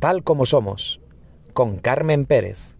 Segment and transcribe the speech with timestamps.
[0.00, 1.00] tal como somos,
[1.52, 2.74] con Carmen Pérez.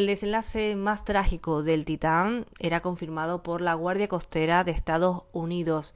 [0.00, 5.94] El desenlace más trágico del Titán era confirmado por la Guardia Costera de Estados Unidos.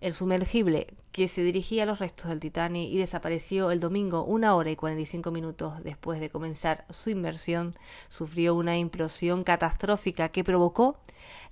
[0.00, 0.86] El sumergible
[1.18, 4.76] que se dirigía a los restos del Titanic y desapareció el domingo una hora y
[4.76, 7.74] 45 minutos después de comenzar su inversión,
[8.08, 11.00] sufrió una implosión catastrófica que provocó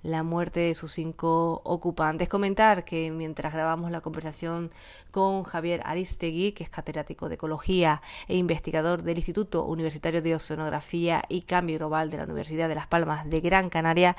[0.03, 2.29] la muerte de sus cinco ocupantes.
[2.29, 4.69] Comentar que mientras grabamos la conversación
[5.11, 11.25] con Javier Aristegui, que es catedrático de Ecología e investigador del Instituto Universitario de Oceanografía
[11.27, 14.15] y Cambio Global de la Universidad de Las Palmas de Gran Canaria,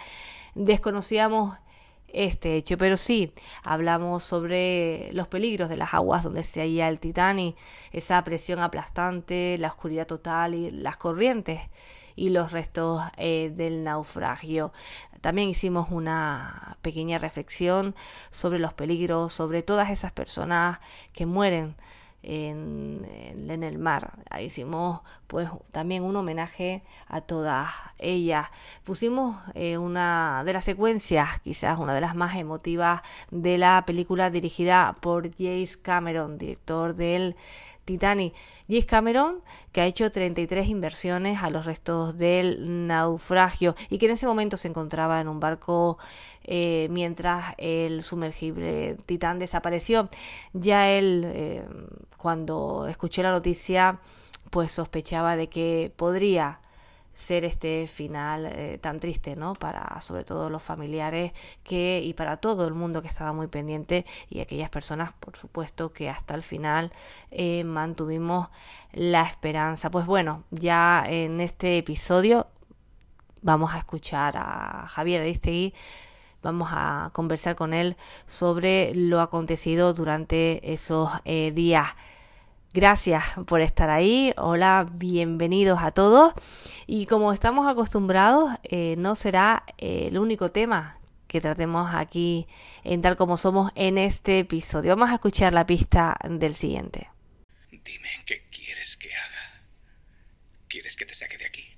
[0.54, 1.56] desconocíamos
[2.12, 7.00] este hecho, pero sí hablamos sobre los peligros de las aguas donde se halla el
[7.00, 7.56] Titanic,
[7.92, 11.60] esa presión aplastante, la oscuridad total y las corrientes
[12.16, 14.72] y los restos eh, del naufragio.
[15.20, 17.94] También hicimos una pequeña reflexión
[18.30, 20.80] sobre los peligros, sobre todas esas personas
[21.12, 21.76] que mueren
[22.22, 23.06] en,
[23.48, 24.18] el mar.
[24.40, 27.68] hicimos pues también un homenaje a todas
[27.98, 28.48] ellas.
[28.84, 34.30] Pusimos eh, una de las secuencias, quizás una de las más emotivas de la película
[34.30, 37.36] dirigida por James Cameron, director del
[37.88, 38.34] Titanic.
[38.68, 39.40] James Cameron,
[39.72, 44.58] que ha hecho 33 inversiones a los restos del naufragio y que en ese momento
[44.58, 45.96] se encontraba en un barco
[46.44, 50.10] eh, mientras el sumergible Titán desapareció.
[50.52, 51.64] Ya él, eh,
[52.18, 54.00] cuando escuché la noticia,
[54.50, 56.60] pues sospechaba de que podría
[57.18, 59.54] ser este final eh, tan triste, ¿no?
[59.54, 61.32] Para sobre todo los familiares
[61.64, 65.92] que y para todo el mundo que estaba muy pendiente y aquellas personas, por supuesto,
[65.92, 66.92] que hasta el final
[67.32, 68.50] eh, mantuvimos
[68.92, 69.90] la esperanza.
[69.90, 72.46] Pues bueno, ya en este episodio
[73.42, 75.74] vamos a escuchar a Javier Aristegui
[76.40, 77.96] vamos a conversar con él
[78.26, 81.88] sobre lo acontecido durante esos eh, días
[82.74, 84.34] Gracias por estar ahí.
[84.36, 86.34] Hola, bienvenidos a todos.
[86.86, 92.46] Y como estamos acostumbrados, eh, no será eh, el único tema que tratemos aquí
[92.84, 94.90] en tal como somos en este episodio.
[94.90, 97.08] Vamos a escuchar la pista del siguiente.
[97.70, 99.62] Dime qué quieres que haga.
[100.68, 101.74] ¿Quieres que te saque de aquí?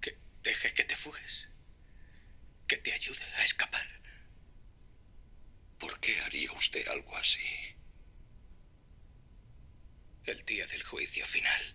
[0.00, 1.50] ¿Que deje que te fugues?
[2.66, 3.86] ¿Que te ayude a escapar?
[5.78, 7.67] ¿Por qué haría usted algo así?
[10.30, 11.74] El día del juicio final,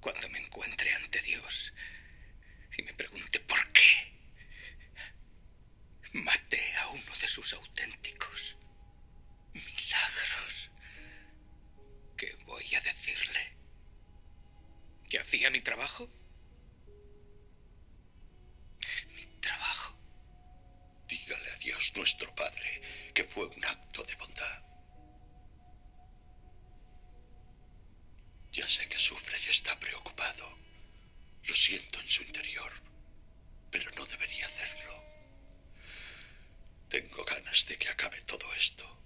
[0.00, 1.74] cuando me encuentre ante Dios
[2.76, 4.12] y me pregunte por qué
[6.12, 8.56] maté a uno de sus auténticos
[9.52, 10.70] milagros,
[12.16, 13.52] ¿qué voy a decirle?
[15.10, 16.08] ¿Que hacía mi trabajo?
[19.14, 19.98] Mi trabajo.
[21.06, 24.67] Dígale a Dios nuestro Padre que fue un acto de bondad.
[28.58, 30.58] Ya sé que sufre y está preocupado.
[31.44, 32.72] Lo siento en su interior,
[33.70, 35.00] pero no debería hacerlo.
[36.88, 38.97] Tengo ganas de que acabe todo esto.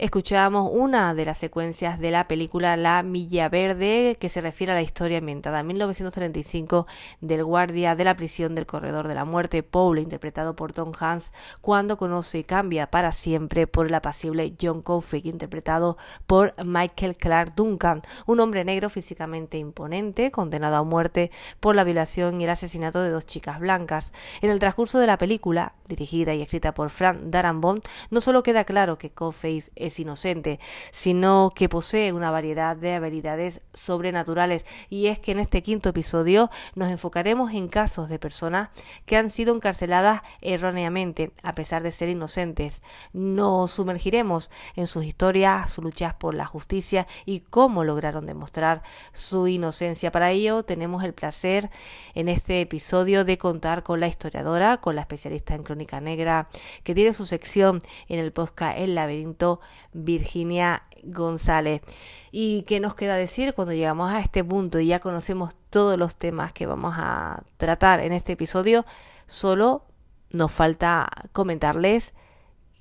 [0.00, 4.74] Escuchábamos una de las secuencias de la película La Milla Verde, que se refiere a
[4.74, 6.86] la historia ambientada en 1935
[7.20, 11.34] del guardia de la prisión del Corredor de la Muerte, Paul, interpretado por Tom Hanks,
[11.60, 17.54] cuando conoce y cambia para siempre por el apacible John Coffey, interpretado por Michael Clark
[17.54, 21.30] Duncan, un hombre negro físicamente imponente, condenado a muerte
[21.60, 24.14] por la violación y el asesinato de dos chicas blancas.
[24.40, 28.64] En el transcurso de la película, dirigida y escrita por Frank Darabont, no solo queda
[28.64, 30.60] claro que Coffey es inocente,
[30.92, 34.64] sino que posee una variedad de habilidades sobrenaturales.
[34.88, 38.70] Y es que en este quinto episodio nos enfocaremos en casos de personas
[39.06, 42.82] que han sido encarceladas erróneamente, a pesar de ser inocentes.
[43.12, 48.82] Nos sumergiremos en sus historias, sus luchas por la justicia y cómo lograron demostrar
[49.12, 50.10] su inocencia.
[50.10, 51.70] Para ello tenemos el placer
[52.14, 56.48] en este episodio de contar con la historiadora, con la especialista en crónica negra,
[56.82, 59.60] que tiene su sección en el podcast El laberinto
[59.92, 61.82] Virginia González.
[62.30, 66.16] ¿Y qué nos queda decir cuando llegamos a este punto y ya conocemos todos los
[66.16, 68.84] temas que vamos a tratar en este episodio?
[69.26, 69.84] Solo
[70.32, 72.14] nos falta comentarles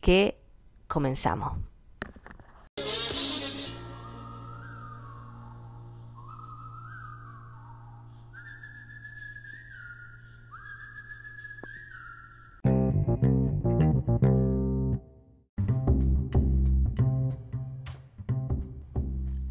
[0.01, 0.40] que
[0.88, 1.69] comenzamos.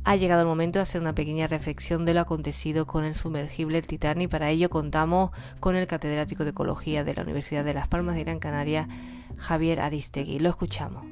[0.08, 3.82] Ha llegado el momento de hacer una pequeña reflexión de lo acontecido con el sumergible
[3.82, 7.88] Titán y para ello contamos con el catedrático de Ecología de la Universidad de Las
[7.88, 8.88] Palmas de Gran Canaria,
[9.36, 10.38] Javier Aristegui.
[10.38, 11.04] Lo escuchamos.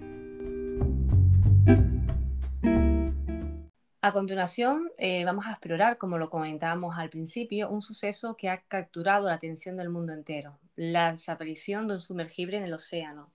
[4.01, 8.63] A continuación, eh, vamos a explorar, como lo comentábamos al principio, un suceso que ha
[8.63, 13.31] capturado la atención del mundo entero, la desaparición de un sumergible en el océano.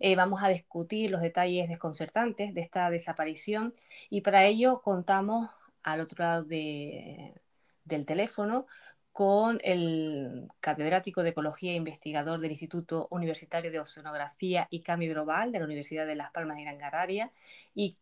[0.00, 3.74] Eh, vamos a discutir los detalles desconcertantes de esta desaparición
[4.08, 5.50] y para ello contamos
[5.82, 8.66] al otro lado del teléfono
[9.12, 15.52] con el catedrático de Ecología e investigador del Instituto Universitario de Oceanografía y Cambio Global
[15.52, 17.30] de la Universidad de Las Palmas de Gran Canaria
[17.74, 17.98] y,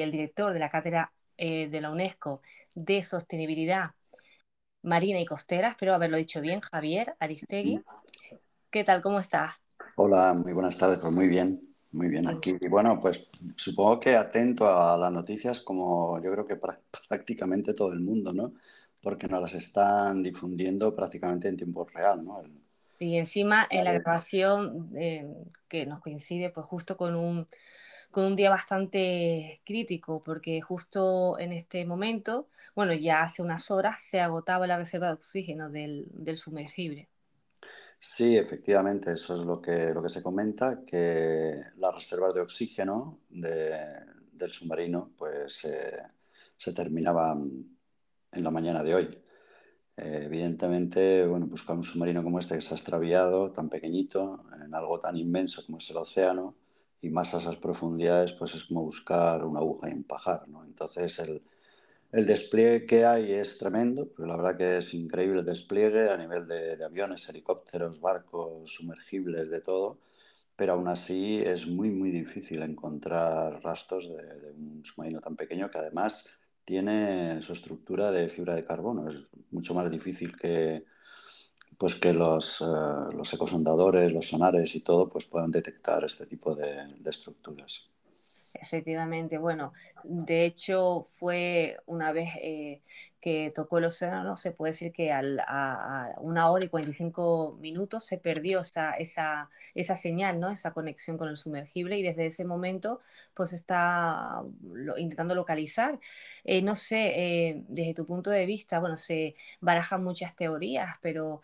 [0.00, 2.42] el director de la Cátedra eh, de la UNESCO
[2.74, 3.92] de Sostenibilidad
[4.82, 7.82] Marina y Costera, espero haberlo dicho bien, Javier Aristegui.
[8.70, 9.02] ¿Qué tal?
[9.02, 9.67] ¿Cómo estás?
[10.00, 12.54] Hola, muy buenas tardes, pues muy bien, muy bien aquí.
[12.60, 16.56] Y bueno, pues supongo que atento a las noticias como yo creo que
[17.08, 18.54] prácticamente todo el mundo, ¿no?
[19.02, 22.40] Porque nos las están difundiendo prácticamente en tiempo real, ¿no?
[23.00, 25.26] Y encima en la grabación eh,
[25.66, 27.48] que nos coincide pues justo con un,
[28.12, 32.46] con un día bastante crítico, porque justo en este momento,
[32.76, 37.08] bueno, ya hace unas horas se agotaba la reserva de oxígeno del, del sumergible.
[38.00, 43.20] Sí, efectivamente, eso es lo que, lo que se comenta, que las reservas de oxígeno
[43.28, 45.66] del submarino pues,
[46.56, 47.38] se terminaban
[48.32, 49.10] en la mañana de hoy.
[49.96, 54.72] Eh, evidentemente, bueno, buscar un submarino como este que se ha extraviado, tan pequeñito, en
[54.72, 56.54] algo tan inmenso como es el océano,
[57.00, 60.64] y más a esas profundidades, pues es como buscar una aguja y un pajar, ¿no?
[60.64, 61.42] Entonces, el,
[62.12, 66.16] el despliegue que hay es tremendo, porque la verdad que es increíble el despliegue a
[66.16, 69.98] nivel de, aviones, helicópteros, barcos, sumergibles, de todo,
[70.56, 75.78] pero aún así es muy, muy difícil encontrar rastros de, un submarino tan pequeño que
[75.78, 76.26] además
[76.64, 79.08] tiene su estructura de fibra de carbono.
[79.08, 80.84] Es mucho más difícil que,
[81.78, 82.64] pues que los, eh,
[83.14, 87.88] los ecosondadores, los sonares y todo pues puedan detectar este tipo de estructuras.
[88.60, 89.72] Efectivamente, bueno,
[90.02, 92.82] de hecho fue una vez eh,
[93.20, 98.18] que tocó el océano, se puede decir que a una hora y 45 minutos se
[98.18, 100.50] perdió esa, esa, esa señal, ¿no?
[100.50, 103.00] esa conexión con el sumergible y desde ese momento
[103.34, 104.42] pues está
[104.96, 105.98] intentando localizar.
[106.44, 111.42] Eh, no sé, eh, desde tu punto de vista, bueno, se barajan muchas teorías, pero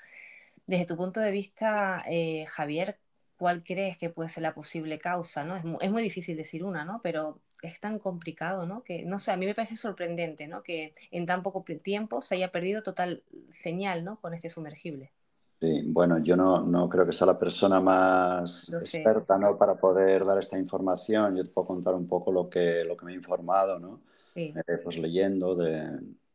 [0.67, 2.03] desde tu punto de vista,
[2.49, 2.99] Javier,
[3.45, 5.55] cuál crees que puede ser la posible causa, ¿no?
[5.55, 7.01] Es, es, muy difícil decir una, ¿no?
[7.03, 8.83] Pero es tan complicado, ¿no?
[8.83, 10.63] Que, no sé, a mí me parece sorprendente, ¿no?
[10.63, 14.19] Que en tan poco tiempo se haya perdido total señal, ¿no?
[14.19, 15.13] Con este sumergible.
[15.61, 19.59] Sí, bueno, yo no, no creo que sea la persona más experta, ¿no?
[19.59, 21.37] Para poder dar esta información.
[21.37, 24.01] Yo te puedo contar un poco lo que, lo que me he informado, ¿no?
[24.33, 24.55] Sí.
[24.57, 25.83] Eh, pues leyendo de,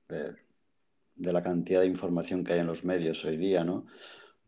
[0.09, 0.35] de,
[1.15, 3.87] de la cantidad de información que hay en los medios hoy día, ¿no?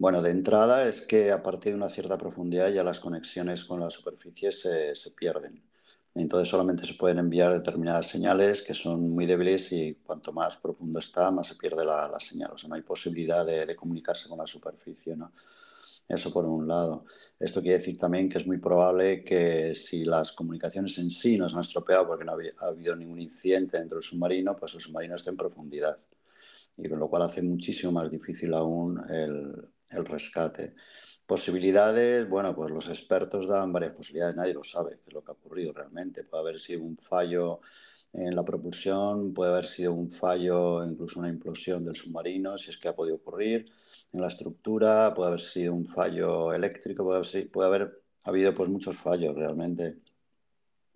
[0.01, 3.79] Bueno, de entrada es que a partir de una cierta profundidad ya las conexiones con
[3.79, 5.63] la superficie se, se pierden.
[6.15, 10.97] Entonces solamente se pueden enviar determinadas señales que son muy débiles y cuanto más profundo
[10.97, 12.49] está, más se pierde la, la señal.
[12.51, 15.15] O sea, no hay posibilidad de, de, comunicarse con la superficie.
[15.15, 15.33] ¿no?
[16.07, 17.05] Eso por un lado.
[17.39, 21.47] Esto quiere decir también que es muy probable que si las comunicaciones en sí no
[21.47, 25.13] se han estropeado porque no ha habido ningún incidente dentro del submarino, pues el submarino
[25.13, 25.95] está en profundidad.
[26.75, 30.73] Y con lo cual hace muchísimo más difícil aún el, el rescate.
[31.25, 35.31] Posibilidades, bueno, pues los expertos dan varias posibilidades, nadie lo sabe qué es lo que
[35.31, 36.23] ha ocurrido realmente.
[36.23, 37.61] Puede haber sido un fallo
[38.13, 42.77] en la propulsión, puede haber sido un fallo, incluso una implosión del submarino, si es
[42.77, 43.65] que ha podido ocurrir,
[44.11, 48.69] en la estructura, puede haber sido un fallo eléctrico, puede haber, puede haber habido pues
[48.69, 49.97] muchos fallos realmente.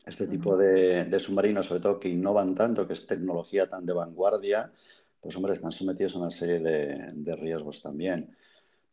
[0.06, 3.94] Este tipo de, de, submarinos, sobre todo que innovan tanto, que es tecnología tan de
[3.94, 4.72] vanguardia,
[5.20, 8.36] pues hombre, están sometidos a una serie de, de riesgos también.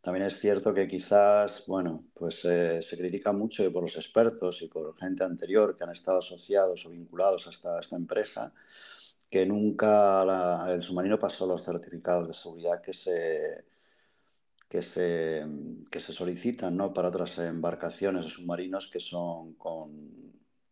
[0.02, 4.66] También es cierto que quizás, bueno, pues eh, se critica mucho por los expertos y
[4.66, 8.52] por gente anterior que han estado asociados o vinculados a esta, empresa,
[9.30, 13.64] que nunca el submarino pasó los certificados de seguridad que se,
[14.68, 15.44] que se,
[15.88, 16.92] que se solicitan ¿no?
[16.92, 19.88] para otras embarcaciones o submarinos que son con,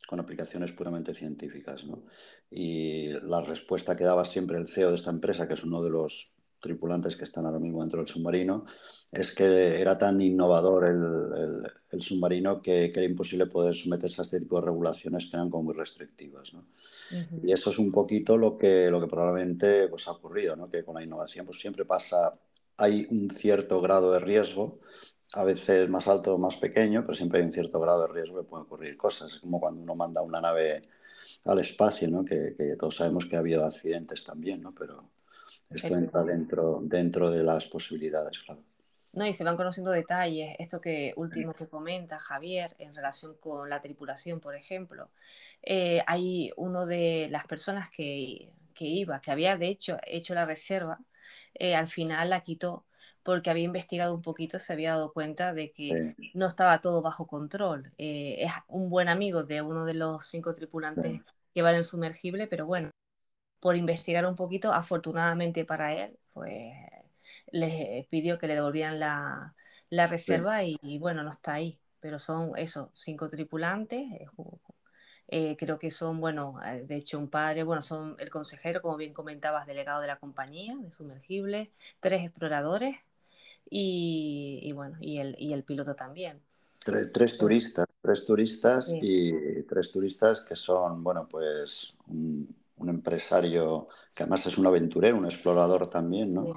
[0.08, 1.84] con aplicaciones puramente científicas.
[1.84, 2.02] ¿no?
[2.50, 5.90] Y la respuesta que daba siempre el CEO de esta empresa, que es uno de
[5.90, 8.64] los tripulantes que están ahora mismo dentro del submarino,
[9.10, 14.24] es que era tan innovador el, el, submarino que, que, era imposible poder someterse a
[14.24, 16.52] este tipo de regulaciones que eran como muy restrictivas.
[16.52, 16.60] ¿no?
[16.60, 17.40] Uh -huh.
[17.48, 20.70] Y eso es un poquito lo que, lo que probablemente pues, ha ocurrido, ¿no?
[20.70, 22.38] que con la innovación pues, siempre pasa,
[22.76, 24.80] hay un cierto grado de riesgo,
[25.32, 28.38] a veces más alto o más pequeño, pero siempre hay un cierto grado de riesgo
[28.38, 30.82] que pueden ocurrir cosas, es como cuando uno manda una nave
[31.44, 32.24] al espacio, ¿no?
[32.24, 34.74] que, que todos sabemos que ha habido accidentes también, ¿no?
[34.74, 35.10] pero
[35.70, 38.62] esto entra dentro, dentro de las posibilidades, claro.
[39.12, 40.54] No, y se van conociendo detalles.
[40.58, 45.10] Esto que último que comenta Javier en relación con la tripulación, por ejemplo.
[45.62, 50.46] Eh, hay uno de las personas que, que, iba, que había de hecho hecho la
[50.46, 51.00] reserva,
[51.54, 52.84] eh, al final la quitó
[53.22, 56.30] porque había investigado un poquito, se había dado cuenta de que sí.
[56.34, 57.92] no estaba todo bajo control.
[57.98, 61.22] Eh, es un buen amigo de uno de los cinco tripulantes sí.
[61.54, 62.90] que va en el sumergible, pero bueno,
[63.60, 66.72] por investigar un poquito, afortunadamente para él, pues
[67.52, 69.54] les pidió que le devolvieran la,
[69.90, 70.78] la reserva sí.
[70.82, 71.78] y, y, bueno, no está ahí.
[72.00, 74.10] Pero son eso, cinco tripulantes.
[74.12, 74.26] Eh,
[75.28, 78.96] eh, creo que son, bueno, eh, de hecho un padre, bueno, son el consejero, como
[78.96, 81.68] bien comentabas, delegado de la compañía de sumergibles,
[82.00, 82.96] tres exploradores
[83.68, 86.40] y, y bueno, y el, y el piloto también.
[86.82, 88.98] Tres, tres turistas, tres turistas sí.
[89.02, 92.48] y tres turistas que son, bueno, pues un,
[92.80, 96.52] un empresario que además es un aventurero, un explorador también, ¿no?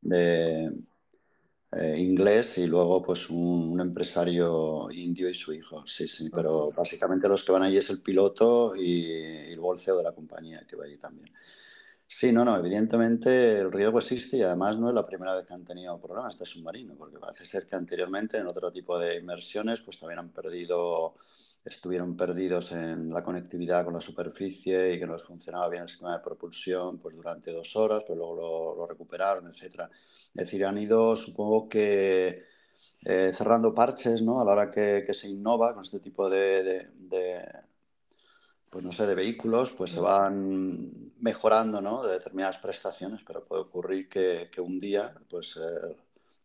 [0.00, 0.72] De,
[1.70, 6.70] eh, inglés y luego pues un, un, empresario indio y su hijo, sí, sí, pero
[6.70, 9.04] básicamente los que van allí es el piloto y,
[9.52, 11.30] el CEO de la compañía que va allí también.
[12.06, 15.52] Sí, no, no, evidentemente el riesgo existe y además no es la primera vez que
[15.52, 19.82] han tenido problemas este submarino, porque parece ser que anteriormente en otro tipo de inmersiones
[19.82, 21.16] pues también han perdido,
[21.68, 25.88] estuvieron perdidos en la conectividad con la superficie y que no les funcionaba bien el
[25.88, 29.90] sistema de propulsión pues durante dos horas, pues luego lo, recuperaron, etcétera.
[29.92, 32.44] Es decir, han ido, supongo que
[33.04, 34.40] eh, cerrando parches, ¿no?
[34.40, 37.44] A la hora que, se innova con este tipo de, de, de
[38.70, 40.48] pues no sé, de vehículos, pues se van
[41.20, 42.02] mejorando, ¿no?
[42.02, 45.96] De determinadas prestaciones, pero puede ocurrir que, que un día, pues eh,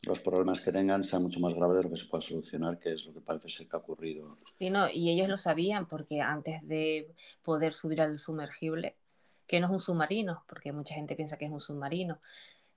[0.05, 2.93] los problemas que tengan sean mucho más graves de lo que se pueda solucionar, que
[2.93, 4.37] es lo que parece ser que ha ocurrido.
[4.59, 8.97] Sí, no, y ellos lo sabían porque antes de poder subir al sumergible,
[9.47, 12.19] que no es un submarino, porque mucha gente piensa que es un submarino,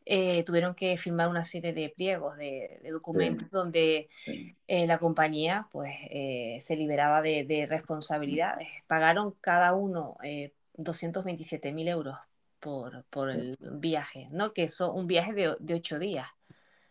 [0.05, 4.57] eh, tuvieron que firmar una serie de pliegos, de, de documentos sí, donde sí.
[4.69, 8.69] Eh, la compañía pues eh, se liberaba de, de, responsabilidades.
[8.87, 10.17] Pagaron cada uno
[10.75, 12.17] 227 mil euros
[12.61, 14.53] por, por el viaje, ¿no?
[14.53, 16.29] Que es un viaje de, de ocho días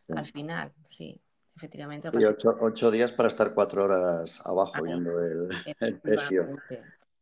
[0.10, 1.20] al final, sí.
[1.56, 2.10] Efectivamente.
[2.12, 5.48] Sí, ocho, ocho, días para estar cuatro horas abajo ah, viendo el,
[5.80, 6.58] el precio.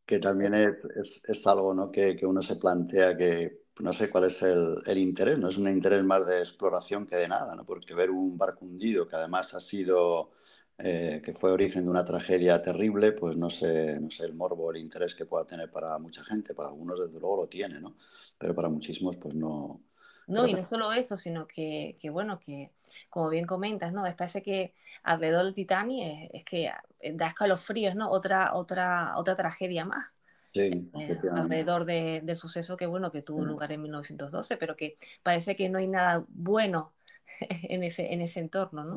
[0.06, 1.92] Que también es, es, es algo ¿no?
[1.92, 5.58] que, que uno se plantea que no sé cuál es el, el, interés, no es
[5.58, 7.66] un interés más de exploración que de nada, ¿no?
[7.66, 10.32] porque ver un barco hundido que además ha sido,
[10.78, 14.72] eh, que fue origen de una tragedia terrible, pues no sé, no sé el morbo,
[14.72, 17.96] el interés que pueda tener para mucha gente, para algunos desde luego lo tiene, ¿no?
[18.38, 19.82] pero para muchísimos pues no.
[20.28, 22.72] No, y no solo eso, sino que, que, bueno, que
[23.10, 24.04] como bien comentas, ¿no?
[24.16, 26.72] Parece que alrededor del Titanic es, es que
[27.14, 28.10] da escalofríos, ¿no?
[28.10, 30.08] Otra, otra, otra tragedia más.
[30.54, 34.98] Sí, eh, alrededor de, del suceso que bueno que tuvo lugar en 1912, pero que
[35.24, 36.94] parece que no hay nada bueno
[37.40, 38.96] en ese, en ese entorno, ¿no?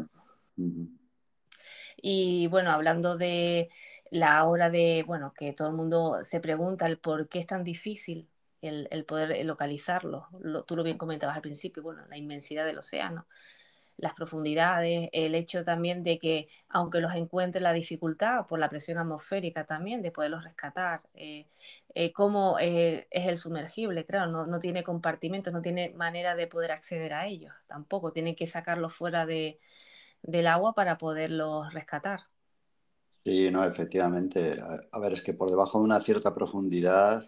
[0.59, 0.99] Uh -huh.
[1.97, 3.71] Y bueno, hablando de
[4.11, 7.64] la hora de, bueno, que todo el mundo se pregunta el por qué es tan
[7.64, 8.28] difícil
[8.62, 10.28] el, poder localizarlo.
[10.40, 13.26] Lo, tú lo bien comentabas al principio, bueno, la inmensidad del océano.
[13.98, 18.98] las profundidades, el hecho también de que aunque los encuentre la dificultad por la presión
[18.98, 21.46] atmosférica también de poderlos rescatar, eh,
[21.94, 26.72] eh, cómo es el sumergible, claro, no, no, tiene compartimentos, no tiene manera de poder
[26.72, 29.60] acceder a ellos tampoco, tienen que sacarlos fuera de,
[30.22, 32.22] del agua para poderlos rescatar.
[33.26, 34.56] Sí, no, efectivamente.
[34.92, 37.25] A, ver, es que por debajo de una cierta profundidad,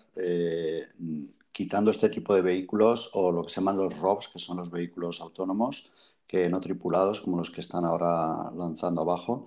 [1.53, 4.71] quitando este tipo de vehículos o lo que se llaman los ROVs, que son los
[4.71, 5.91] vehículos autónomos,
[6.29, 9.47] que no tripulados, como los que están ahora lanzando abajo,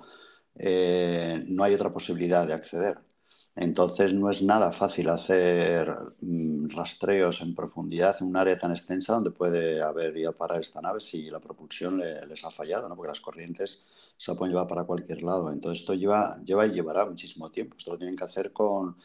[0.56, 3.00] eh, no hay otra posibilidad de acceder.
[3.56, 5.90] Entonces no es nada fácil hacer
[6.22, 10.60] mm, rastreos en profundidad en un área tan extensa donde puede haber ido a parar
[10.60, 12.96] esta nave si la propulsión les ha fallado, ¿no?
[12.98, 13.82] porque las corrientes
[14.22, 15.52] se pueden llevar para cualquier lado.
[15.52, 17.76] Entonces esto lleva, lleva y llevará muchísimo tiempo.
[17.76, 18.96] Esto lo tienen que hacer con,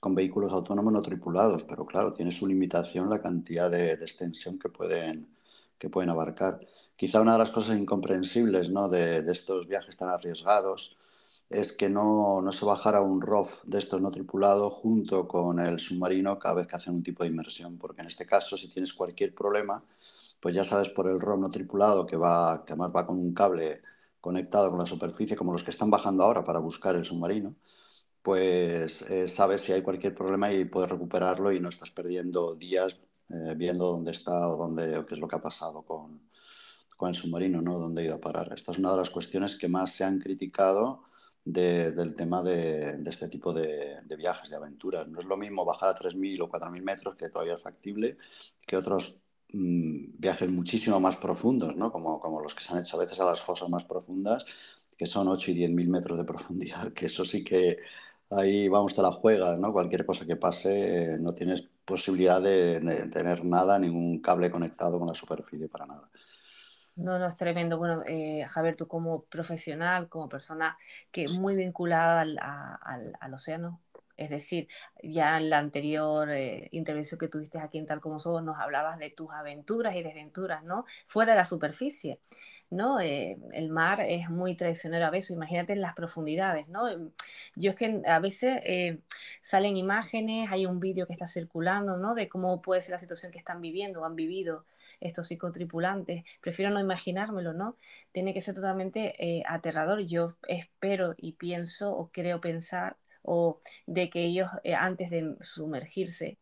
[0.00, 4.68] con vehículos autónomos no tripulados, pero claro, tiene su limitación la cantidad de, extensión que
[4.68, 5.34] pueden,
[5.78, 6.60] que pueden abarcar.
[6.94, 8.90] Quizá una de las cosas incomprensibles ¿no?
[8.90, 10.94] de, estos viajes tan arriesgados
[11.48, 15.80] es que no, no se bajara un ROV de estos no tripulados junto con el
[15.80, 18.92] submarino cada vez que hacen un tipo de inmersión, porque en este caso si tienes
[18.92, 19.82] cualquier problema,
[20.38, 23.32] pues ya sabes por el ROV no tripulado que, va, que además va con un
[23.32, 23.80] cable
[24.26, 27.54] conectado con la superficie, como los que están bajando ahora para buscar el submarino,
[28.22, 32.98] pues eh, sabes si hay cualquier problema y puedes recuperarlo y no estás perdiendo días
[33.30, 36.28] eh, viendo dónde está o, dónde, o qué es lo que ha pasado con,
[36.96, 37.78] con el submarino, ¿no?
[37.78, 38.52] Dónde ha ido a parar.
[38.52, 41.04] Esta es una de las cuestiones que más se han criticado
[41.44, 45.06] del tema de, este tipo de, viajes, de aventuras.
[45.08, 48.16] No es lo mismo bajar a 3.000 o 4.000 metros, que todavía es factible,
[48.66, 49.20] que otros
[49.52, 51.92] mm, viajes muchísimo más profundos, ¿no?
[51.92, 54.44] Como, como los que se han hecho a veces a las fosas más profundas,
[54.96, 57.78] que son 8 y 10.000 metros de profundidad, que eso sí que
[58.30, 59.72] ahí vamos, te la juegas, ¿no?
[59.72, 62.80] Cualquier cosa que pase, eh, no tienes posibilidad de,
[63.12, 66.02] tener nada, ningún cable conectado con la superficie para nada.
[66.96, 67.78] No, no, es tremendo.
[67.78, 70.76] Bueno, eh, Javier, tú como profesional, como persona
[71.12, 72.38] que muy vinculada al,
[73.20, 73.82] al, océano,
[74.16, 74.68] es decir,
[75.02, 78.98] ya en la anterior eh, intervención que tuviste aquí en Tal Como Somos, nos hablabas
[78.98, 80.84] de tus aventuras y desventuras, ¿no?
[81.06, 82.20] Fuera de la superficie.
[82.68, 83.00] ¿no?
[83.00, 86.88] Eh, el mar es muy traicionero a veces, imagínate en las profundidades, ¿no?
[86.88, 87.12] Em,
[87.54, 88.98] yo es que a veces eh,
[89.40, 92.14] salen imágenes, hay un vídeo que está circulando, ¿no?
[92.14, 94.64] De cómo puede ser la situación que están viviendo o han vivido
[95.00, 96.24] estos psicotripulantes.
[96.40, 97.76] Prefiero no imaginármelo, ¿no?
[98.12, 100.00] Tiene que ser totalmente aterrador.
[100.00, 102.96] Yo espero y pienso o creo pensar
[103.26, 106.38] o de que ellos antes de sumergirse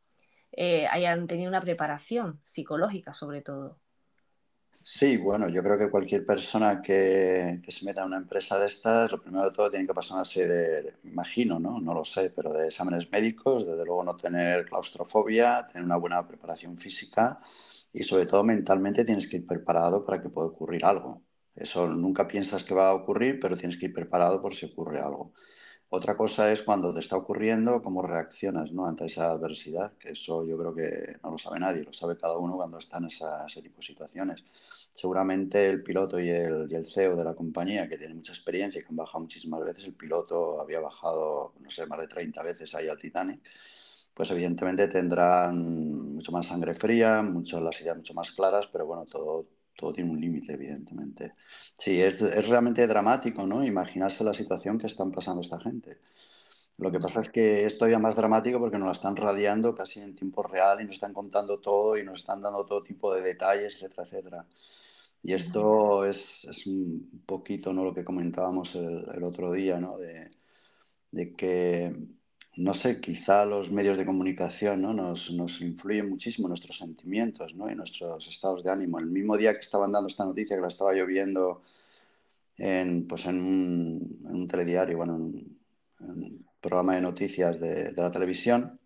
[0.91, 3.81] hayan tenido una preparación psicológica sobre todo.
[4.87, 9.11] Sí, bueno, yo creo que cualquier persona que, se meta en una empresa de estas,
[9.11, 11.81] lo primero de todo tiene que pasar una serie de, imagino, ¿no?
[11.81, 16.27] No lo sé, pero de exámenes médicos, desde luego no tener claustrofobia, tener una buena
[16.29, 17.41] preparación física
[17.95, 21.23] y sobre todo mentalmente tienes que ir preparado para que pueda ocurrir algo.
[21.55, 25.01] Eso nunca piensas que va a ocurrir, pero tienes que ir preparado por si ocurre
[25.01, 25.33] algo.
[25.95, 28.85] Otra cosa es cuando te está ocurriendo, cómo reaccionas ¿no?
[28.87, 32.37] ante esa adversidad, que eso yo creo que no lo sabe nadie, lo sabe cada
[32.37, 34.43] uno cuando está en ese tipo de situaciones
[34.95, 38.81] seguramente el piloto y el, y el, CEO de la compañía, que tiene mucha experiencia
[38.81, 42.43] y que han bajado muchísimas veces, el piloto había bajado, no sé, más de 30
[42.45, 43.41] veces ahí al Titanic,
[44.15, 45.57] pues evidentemente tendrán
[46.15, 50.11] mucho más sangre fría, mucho, las ideas mucho más claras, pero bueno, todo, todo tiene
[50.11, 51.35] un límite, evidentemente.
[51.75, 53.65] Sí, es, es, realmente dramático, ¿no?
[53.65, 55.99] Imaginarse la situación que están pasando esta gente.
[56.79, 60.01] Lo que pasa es que es todavía más dramático porque nos la están radiando casi
[60.01, 63.23] en tiempo real y nos están contando todo y nos están dando todo tipo de
[63.23, 64.47] detalles, etcétera, etcétera.
[65.23, 67.85] Y esto es, es, un poquito ¿no?
[67.85, 69.97] lo que comentábamos el, el otro día, ¿no?
[69.97, 70.31] de,
[71.13, 71.93] de, que,
[72.57, 74.93] no sé, quizá los medios de comunicación ¿no?
[74.93, 77.71] nos, nos influyen muchísimo nuestros sentimientos ¿no?
[77.71, 78.99] y nuestros estados de ánimo.
[78.99, 81.63] El mismo día que estaban dando esta noticia, que la estaba yo viendo
[82.57, 85.59] en, pues en, un, en un telediario, bueno, en,
[86.01, 88.79] un programa de noticias de, de la televisión,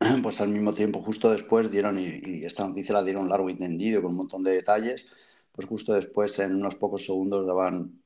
[0.22, 3.54] pues al mismo tiempo, justo después dieron, y, y, esta noticia la dieron largo y
[3.54, 5.06] tendido, con un montón de detalles,
[5.52, 8.02] pues justo después, en unos pocos segundos, daban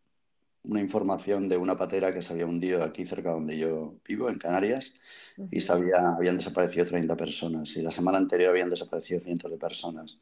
[0.64, 4.38] una información de una patera que se había hundido aquí cerca donde yo vivo, en
[4.38, 4.92] Canarias,
[5.50, 7.76] y se habían desaparecido 30 personas.
[7.76, 10.18] Y la semana anterior habían desaparecido cientos de personas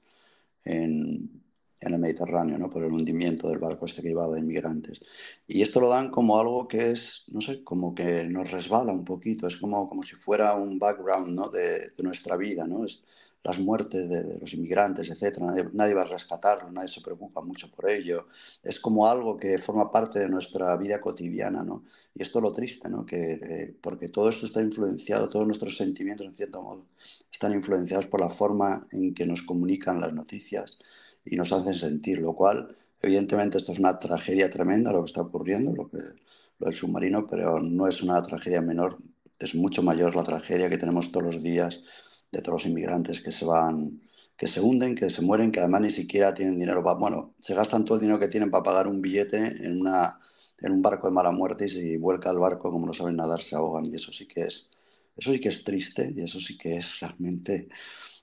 [0.65, 1.43] en,
[1.81, 2.71] en el Mediterráneo, ¿no?
[2.71, 5.01] por el hundimiento del barco este que llevaba de inmigrantes.
[5.47, 9.05] Y esto lo dan como algo que es, no sé, como que nos resbala un
[9.05, 11.49] poquito, es como, como si fuera un background ¿no?
[11.49, 12.85] de, de nuestra vida, ¿no?
[12.85, 13.03] Es,
[13.43, 15.55] las muertes de, los inmigrantes, etcétera.
[15.73, 18.27] Nadie, va a rescatarlo, nadie se preocupa mucho por ello.
[18.63, 21.85] Es como algo que forma parte de nuestra vida cotidiana, ¿no?
[22.15, 23.07] Y esto es lo triste, ¿no?
[23.07, 26.87] Que, eh, porque todo esto está influenciado, todos nuestros sentimientos, en cierto modo,
[27.33, 30.79] están influenciados por la forma en que nos comunican las noticias
[31.25, 35.23] y nos hacen sentir, lo cual Evidentemente esto es una tragedia tremenda lo que está
[35.23, 38.99] ocurriendo, lo, que, lo del submarino, pero no es una tragedia menor,
[39.39, 41.81] es mucho mayor la tragedia que tenemos todos los días
[42.33, 44.01] de todos los inmigrantes que se van,
[44.37, 47.55] que se hunden, que se mueren, que además ni siquiera tienen dinero para, bueno, se
[47.55, 50.21] gastan todo el dinero que tienen para pagar un billete en, una,
[50.59, 53.41] en un barco de mala muerte y si vuelca el barco, como no saben nadar,
[53.41, 54.69] se ahogan y eso sí que es,
[55.17, 57.69] eso sí que es triste y eso sí que es realmente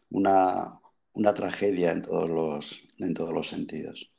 [0.09, 0.79] una,
[1.13, 4.11] una tragedia en todos los, en todos los sentidos.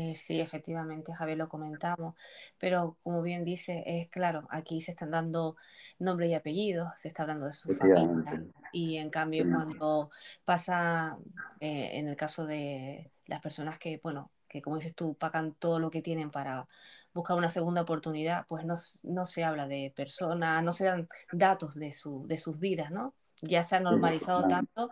[0.00, 2.14] Eh, sí, efectivamente, Javier, lo comentamos,
[2.56, 5.56] pero como bien dice, es claro, aquí se están dando
[5.98, 10.10] nombre y apellidos, se está hablando de su familia, y en cambio cuando
[10.44, 11.18] pasa,
[11.58, 15.80] eh, en el caso de las personas que, bueno, que como dices tú, pagan todo
[15.80, 16.68] lo que tienen para
[17.12, 21.74] buscar una segunda oportunidad, pues no, no se habla de personas, no se dan datos
[21.74, 23.16] de, su, de sus vidas, ¿no?
[23.42, 24.90] Ya se ha normalizado tanto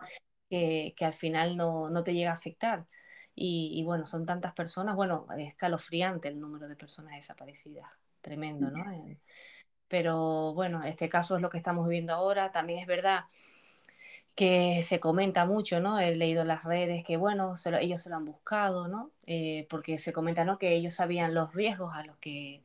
[0.49, 2.85] que, que al final no, no te llega a afectar.
[3.39, 7.87] Y, bueno, son tantas personas, bueno, es escalofriante el número de personas desaparecidas,
[8.19, 8.83] tremendo, ¿no?
[9.87, 12.51] Pero bueno, este caso es lo que estamos viviendo ahora.
[12.51, 13.25] También es verdad
[14.33, 15.99] que se comenta mucho, ¿no?
[15.99, 19.11] He leído en las redes que, bueno, ellos se lo han buscado, ¿no?
[19.27, 20.57] Eh, porque se comenta, ¿no?
[20.57, 22.63] Que ellos sabían los riesgos a los que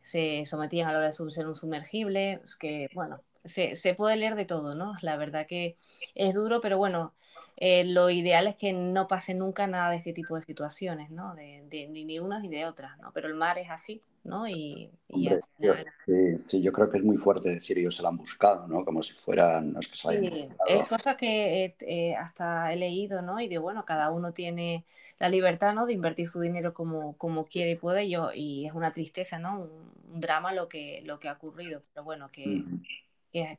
[0.00, 4.34] se sometían a la hora de ser un sumergible, que, bueno, se, se, puede leer
[4.34, 4.94] de todo, ¿no?
[5.02, 5.76] La verdad que
[6.14, 7.12] es duro, pero bueno,
[7.56, 11.34] eh, lo ideal es que no pase nunca nada de este tipo de situaciones, ¿no?
[11.34, 13.12] De, de, ni unas ni de otras, ¿no?
[13.12, 14.48] Pero el mar es así, ¿no?
[14.48, 15.86] Y, y Hombre, final...
[16.06, 18.84] sí, sí, yo creo que es muy fuerte decir ellos se la han buscado, ¿no?
[18.84, 22.72] Como si fueran, no es que se hayan sí, Es cosas que eh, eh, hasta
[22.72, 23.40] he leído, ¿no?
[23.40, 24.84] Y de bueno, cada uno tiene
[25.18, 25.86] la libertad, ¿no?
[25.86, 29.60] De invertir su dinero como, como quiere y puede, yo, y es una tristeza, ¿no?
[29.60, 32.62] Un, un drama lo que, lo que ha ocurrido, pero bueno, que...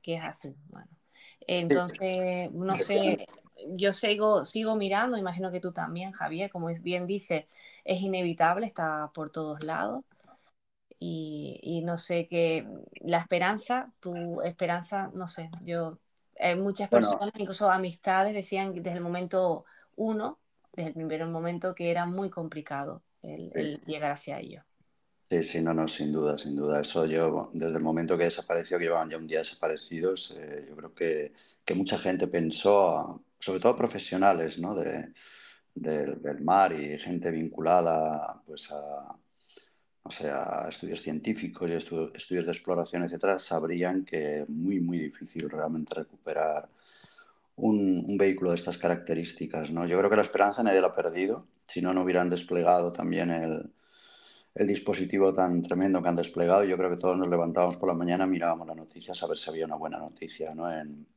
[0.01, 0.55] que, es así.
[0.69, 0.87] Bueno,
[1.41, 3.27] entonces, no sé,
[3.73, 7.47] yo sigo, sigo mirando, imagino que tú también, Javier, como bien dice,
[7.83, 10.03] es inevitable, está por todos lados.
[10.97, 12.65] Y, y no sé qué,
[13.01, 15.99] la esperanza, tu esperanza, no sé, yo,
[16.39, 19.65] hay muchas personas, bueno, incluso amistades, decían desde el momento
[19.97, 20.39] uno,
[20.73, 24.63] desde el primer momento, que era muy complicado el, el llegar hacia ellos.
[25.29, 26.81] Sí, sí, no, no, sin duda, sin duda.
[26.81, 30.75] Eso yo, desde el momento que desapareció, que llevaban ya un día desaparecidos, eh, yo
[30.75, 31.33] creo que,
[31.65, 34.75] que, mucha gente pensó, sobre todo profesionales, ¿no?
[34.75, 35.13] De,
[35.75, 39.19] de, del mar y gente vinculada, pues a,
[40.03, 44.99] o sea, estudios científicos y estu estudios de exploración, etcétera, sabrían que es muy, muy
[44.99, 46.69] difícil realmente recuperar
[47.55, 49.85] un, un, vehículo de estas características, ¿no?
[49.87, 53.31] Yo creo que la esperanza nadie la ha perdido, si no, no hubieran desplegado también
[53.31, 53.71] el
[54.55, 56.63] el dispositivo tan tremendo que han desplegado.
[56.63, 59.49] Yo creo que todos nos levantábamos por la mañana, mirábamos las noticias a ver si
[59.49, 60.71] había una buena noticia, ¿no?
[60.71, 61.07] En,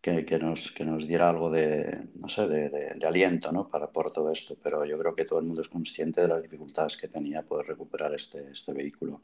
[0.00, 3.68] que, nos, que nos diera algo de, no sé, de, aliento ¿no?
[3.68, 4.56] Para, por todo esto.
[4.62, 7.66] Pero yo creo que todo el mundo es consciente de las dificultades que tenía poder
[7.66, 9.20] recuperar este, este vehículo.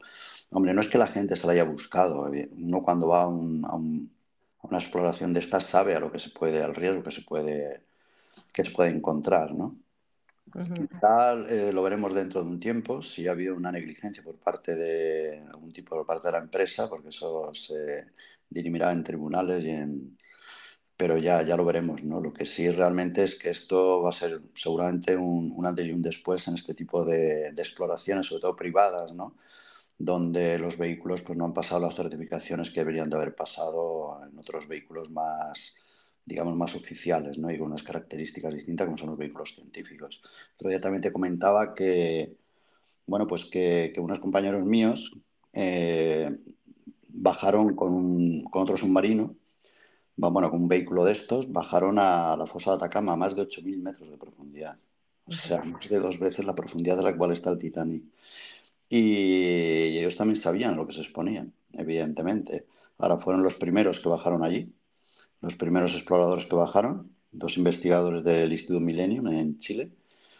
[0.51, 2.29] Hombre, no es que la gente se la haya buscado.
[2.57, 3.75] Uno cuando va a, a
[4.67, 7.83] una exploración de estas sabe a lo que se puede, al riesgo que se puede,
[8.53, 9.77] que se puede encontrar, ¿no?
[10.53, 10.99] Uh -huh.
[10.99, 14.75] Tal, eh, lo veremos dentro de un tiempo, si ha habido una negligencia por parte
[14.75, 18.07] de algún tipo por parte de la empresa, porque eso se
[18.49, 20.17] dirimirá en tribunales y en...
[20.97, 22.19] Pero ya, ya lo veremos, ¿no?
[22.19, 25.91] Lo que sí realmente es que esto va a ser seguramente un, un antes y
[25.91, 29.35] un después en este tipo de, de, exploraciones, sobre todo privadas, ¿no?
[29.99, 34.39] Donde los vehículos pues, no han pasado las certificaciones que deberían de haber pasado en
[34.39, 35.75] otros vehículos más,
[36.27, 37.49] digamos, más oficiales, ¿no?
[37.49, 40.21] Y con unas características distintas como son los vehículos científicos.
[40.57, 42.35] Pero ya también te comentaba que,
[43.05, 45.13] bueno, pues que, que unos compañeros míos
[45.53, 46.29] eh,
[47.07, 49.37] bajaron con, un, con, otro submarino,
[50.17, 53.43] bueno, con un vehículo de estos, bajaron a la fosa de Atacama a más de
[53.43, 54.77] 8.000 metros de profundidad.
[55.27, 58.03] O sea, más de dos veces la profundidad de la cual está el Titanic.
[58.89, 62.67] Y ellos también sabían lo que se exponían, evidentemente.
[62.97, 64.73] Ahora fueron los primeros que bajaron allí,
[65.41, 69.91] los primeros exploradores que bajaron, dos investigadores del Instituto Millennium en Chile.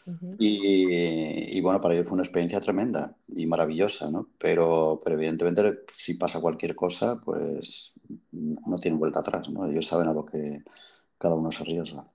[0.06, 0.36] Uh -huh.
[0.40, 4.30] y, y, bueno, para ellos fue una experiencia tremenda y maravillosa, ¿no?
[4.38, 7.92] Pero, pero evidentemente si pasa cualquier cosa, pues
[8.32, 9.68] no tiene vuelta atrás, ¿no?
[9.68, 10.64] Ellos saben a lo que
[11.18, 12.06] cada uno se arriesga.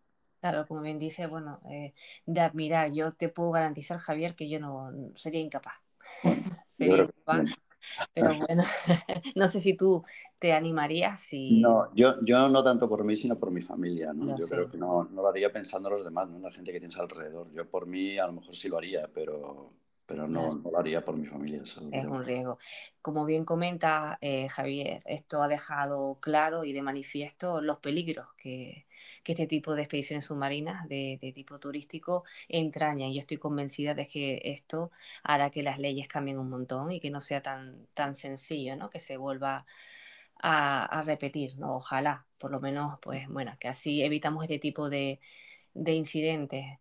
[0.40, 1.94] Claro, como bien dice, bueno, eh,
[2.26, 5.74] de admirar, yo te puedo garantizar, Javier, que yo no sería incapaz.
[6.66, 7.50] Sería incapaz.
[8.14, 8.64] Pero bueno,
[9.36, 10.04] no sé si tú
[10.42, 11.20] te animarías.
[11.20, 11.60] Si...
[11.60, 14.12] No, yo, yo no tanto por mí, sino por mi familia.
[14.12, 14.36] ¿no?
[14.36, 14.56] yo sé.
[14.56, 16.40] creo que no, no, lo haría pensando en los demás, ¿no?
[16.40, 17.52] la gente que tienes alrededor.
[17.52, 19.72] Yo por mí a lo mejor sí lo haría, pero,
[20.04, 21.62] pero no, lo haría por mi familia.
[21.62, 22.58] es un riesgo.
[23.00, 28.88] Como bien comenta eh, Javier, esto ha dejado claro y de manifiesto los peligros que,
[29.24, 33.12] este tipo de expediciones submarinas de, tipo turístico entrañan.
[33.12, 34.90] Yo estoy convencida de que esto
[35.22, 38.90] hará que las leyes cambien un montón y que no sea tan, tan sencillo, ¿no?
[38.90, 39.66] Que se vuelva
[40.42, 41.76] a, repetir, ¿no?
[41.76, 45.20] Ojalá, por lo menos, pues bueno, que así evitamos este tipo de,
[45.74, 46.78] de incidentes.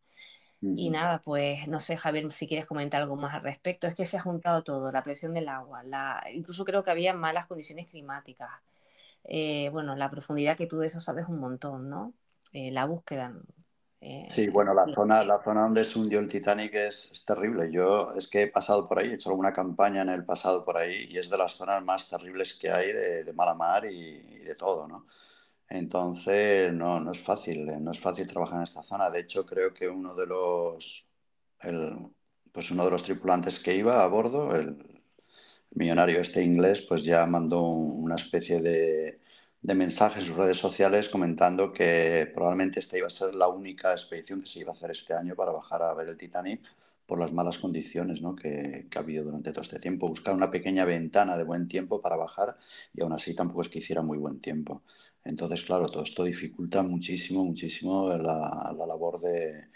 [0.62, 3.88] Y nada, pues no sé, Javier, si quieres comentar algo más al respecto.
[3.88, 6.24] Es que se ha juntado todo, la presión del agua, la...
[6.34, 8.50] incluso creo que había malas condiciones climáticas.
[9.24, 12.14] Eh, bueno, la profundidad que tú de eso sabes un montón, ¿no?
[12.54, 13.34] Eh, la búsqueda.
[14.02, 17.72] Eh, sí, bueno, la zona, la zona donde se hundió el Titanic es, terrible.
[17.72, 20.78] Yo es que he pasado por ahí, he hecho alguna campaña en el pasado por
[20.78, 23.96] ahí y es de las zonas más terribles que hay de, de mala mar y,
[23.96, 25.06] y de todo, ¿no?
[25.72, 29.10] Entonces, no, no es fácil, eh, no es fácil trabajar en esta zona.
[29.10, 31.06] De hecho, creo que uno de los,
[32.52, 34.78] pues uno de los tripulantes que iba a bordo, el
[35.72, 39.22] millonario este inglés, pues ya mandó una especie de,
[39.62, 43.92] de mensaje en sus redes sociales comentando que probablemente esta iba a ser la única
[43.92, 46.62] expedición que se iba a hacer este año para bajar a ver el Titanic
[47.06, 48.36] por las malas condiciones ¿no?
[48.36, 50.08] que, que, ha habido durante todo este tiempo.
[50.08, 52.58] Buscar una pequeña ventana de buen tiempo para bajar
[52.94, 54.82] y aún así tampoco es que hiciera muy buen tiempo.
[55.24, 59.68] Entonces, claro, todo esto dificulta muchísimo, muchísimo la, labor de,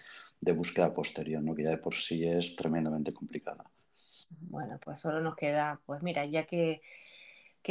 [0.54, 1.56] búsqueda posterior, ¿no?
[1.56, 3.69] que ya de por sí es tremendamente complicada.
[4.30, 6.82] Bueno, pues solo nos queda, pues mira, ya que,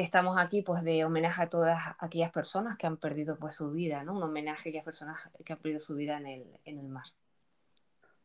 [0.02, 4.02] estamos aquí, pues de homenaje a todas aquellas personas que han perdido pues su vida,
[4.02, 4.14] ¿no?
[4.14, 7.06] Un homenaje a aquellas personas que han perdido su vida en el, en el mar.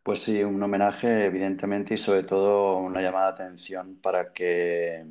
[0.04, 5.06] Pues sí, un homenaje evidentemente y sobre todo una llamada de atención para que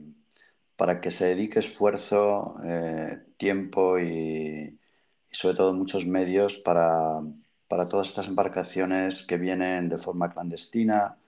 [0.78, 4.78] para que se dedique esfuerzo, eh, tiempo y,
[5.26, 7.20] sobre todo muchos medios para,
[7.66, 11.18] para, todas estas embarcaciones que vienen de forma clandestina,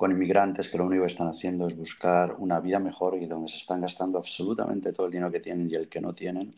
[0.00, 3.50] con inmigrantes que lo único que están haciendo es buscar una vida mejor y donde
[3.50, 6.56] se están gastando absolutamente todo el dinero que tienen y el que no tienen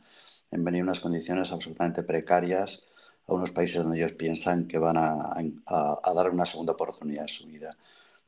[0.53, 2.85] en venir unas condiciones absolutamente precarias
[3.27, 5.33] a unos países donde ellos piensan que van a,
[5.67, 7.77] a dar una segunda oportunidad a su vida.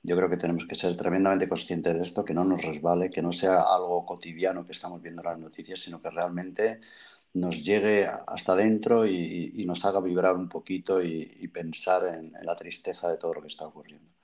[0.03, 3.22] Yo creo que tenemos que ser tremendamente conscientes de esto, que no nos resbale, que
[3.22, 6.81] no sea algo cotidiano que estamos viendo en las noticias, sino que realmente
[7.35, 13.09] nos llegue hasta dentro y, nos haga vibrar un poquito y, pensar en, la tristeza
[13.09, 14.14] de todo lo que está ocurriendo.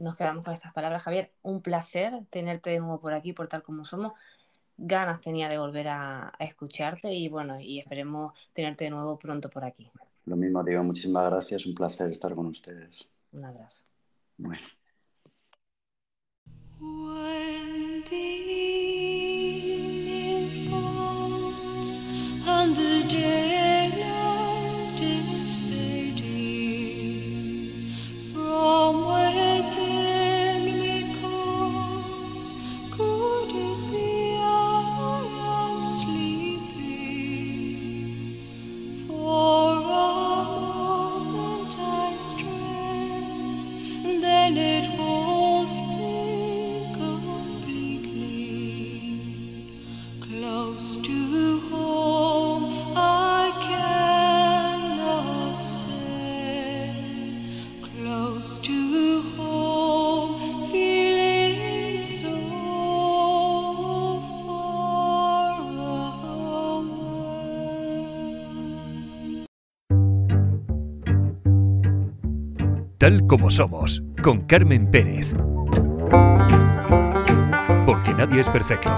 [0.00, 1.30] Nos quedamos con estas palabras, Javier.
[1.42, 4.14] Un placer tenerte de nuevo por aquí, por tal como somos.
[4.78, 9.50] Ganas tenía de volver a, a escucharte y bueno, y esperemos tenerte de nuevo pronto
[9.50, 9.92] por aquí.
[10.24, 13.06] Lo mismo digo, muchísimas gracias, un placer estar con ustedes.
[13.32, 13.84] Un abrazo.
[14.38, 14.62] Bueno.
[16.80, 18.16] When the
[19.66, 22.00] evening falls
[22.48, 22.99] and
[73.10, 75.34] Tal como somos, con Carmen Pérez.
[77.84, 78.88] Porque nadie es perfecto.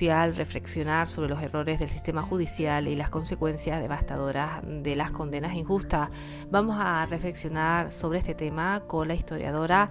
[0.00, 6.10] Reflexionar sobre los errores del sistema judicial y las consecuencias devastadoras de las condenas injustas.
[6.50, 9.88] Vamos a reflexionar sobre este tema con la historiadora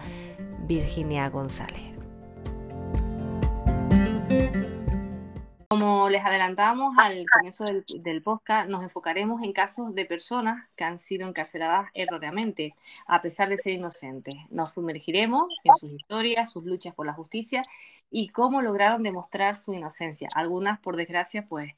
[0.68, 1.82] Virginia González.
[5.68, 10.84] Como les adelantamos al comienzo del, del, podcast, nos enfocaremos en casos de personas que
[10.84, 12.76] han sido encarceladas erróneamente,
[13.08, 14.36] a pesar de ser inocentes.
[14.52, 17.64] Nos sumergiremos en sus historias, sus luchas por la justicia
[18.10, 20.28] y cómo lograron demostrar su inocencia.
[20.36, 21.74] Algunas, por desgracia, pues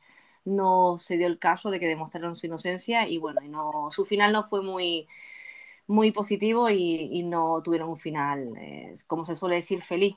[0.45, 4.31] no se dio el caso de que demostraron su inocencia y bueno, no, su final
[4.31, 5.07] no fue muy,
[5.87, 10.15] muy positivo y, y no tuvieron un final, eh, como se suele decir, feliz.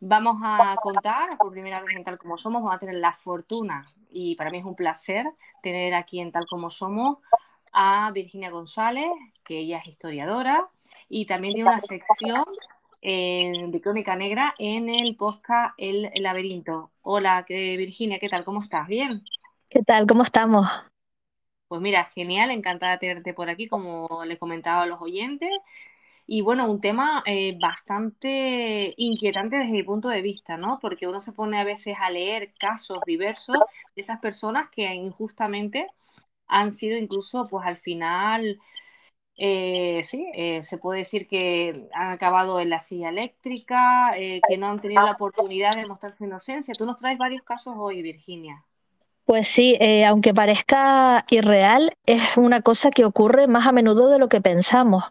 [0.00, 3.84] Vamos a contar por primera vez en Tal Como Somos, vamos a tener la fortuna
[4.10, 5.26] y para mí es un placer
[5.62, 7.18] tener aquí en Tal Como Somos
[7.72, 9.08] a Virginia González,
[9.44, 10.68] que ella es historiadora
[11.08, 12.44] y también tiene una sección
[13.02, 16.92] eh, de Crónica Negra en el podcast El Laberinto.
[17.02, 18.44] Hola, que- Virginia, ¿qué tal?
[18.44, 18.86] ¿Cómo estás?
[18.88, 19.22] ¿Bien?
[19.68, 20.06] ¿Qué tal?
[20.06, 20.66] ¿Cómo estamos?
[21.68, 25.50] Pues mira, genial, encantada de tenerte por aquí, como les comentaba a los oyentes.
[26.26, 30.78] Y bueno, un tema eh, bastante inquietante desde mi punto de vista, ¿no?
[30.80, 33.58] Porque uno se pone a veces a leer casos diversos
[33.96, 35.88] de esas personas que injustamente
[36.48, 38.60] han sido incluso, pues al final,
[39.42, 44.58] eh, sí, eh, se puede decir que han acabado en la silla eléctrica, eh, que
[44.58, 46.74] no han tenido la oportunidad de mostrar su inocencia.
[46.76, 48.62] Tú nos traes varios casos hoy, Virginia.
[49.24, 54.18] Pues sí, eh, aunque parezca irreal, es una cosa que ocurre más a menudo de
[54.18, 55.04] lo que pensamos.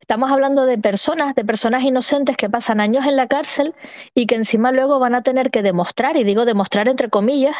[0.00, 3.74] Estamos hablando de personas, de personas inocentes que pasan años en la cárcel
[4.12, 7.54] y que encima luego van a tener que demostrar, y digo demostrar entre comillas,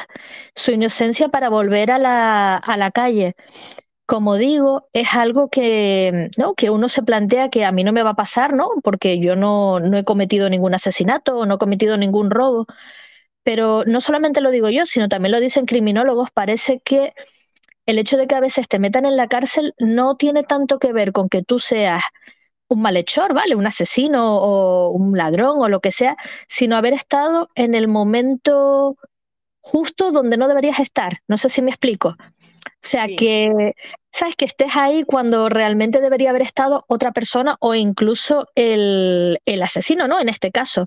[0.56, 3.36] su inocencia para volver a la, a la calle.
[4.06, 6.54] Como digo, es algo que, ¿no?
[6.54, 8.68] que uno se plantea que a mí no me va a pasar, ¿no?
[8.82, 12.66] Porque yo no, no he cometido ningún asesinato o no he cometido ningún robo.
[13.44, 17.14] Pero no solamente lo digo yo, sino también lo dicen criminólogos, parece que
[17.86, 20.92] el hecho de que a veces te metan en la cárcel no tiene tanto que
[20.92, 22.02] ver con que tú seas
[22.68, 23.54] un malhechor, ¿vale?
[23.56, 26.16] Un asesino o un ladrón o lo que sea,
[26.48, 28.96] sino haber estado en el momento
[29.60, 31.20] justo donde no deberías estar.
[31.28, 32.16] No sé si me explico.
[32.84, 33.16] O sea, Sí.
[33.16, 33.74] que,
[34.12, 34.36] ¿sabes?
[34.36, 40.08] Que estés ahí cuando realmente debería haber estado otra persona o incluso el, el asesino,
[40.08, 40.20] ¿no?
[40.20, 40.86] En este caso.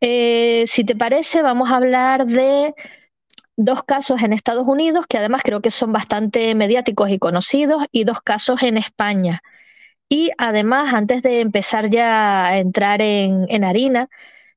[0.00, 2.74] Eh, si te parece, vamos a hablar de
[3.56, 8.04] dos casos en Estados Unidos, que además creo que son bastante mediáticos y conocidos, y
[8.04, 9.42] dos casos en España.
[10.08, 14.08] Y además, antes de empezar ya a entrar en, en harina,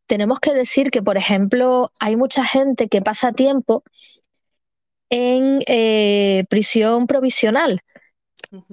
[0.08, 3.84] tenemos que decir que, por ejemplo, hay mucha gente que pasa tiempo
[5.10, 7.82] en eh, prisión provisional.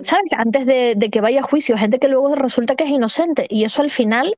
[0.02, 0.32] ¿Sabes?
[0.36, 3.46] Antes de, de que vaya a juicio, gente que luego resulta que es inocente.
[3.50, 4.36] Y eso al final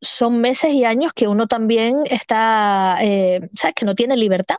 [0.00, 3.74] son meses y años que uno también está, eh, ¿sabes?
[3.74, 4.56] Que no tiene libertad.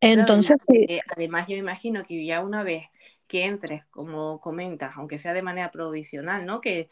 [0.00, 2.86] Claro, Entonces, sí, eh, además yo imagino que ya una vez
[3.26, 6.60] que entres, como comentas, aunque sea de manera provisional, ¿no?
[6.60, 6.88] Que,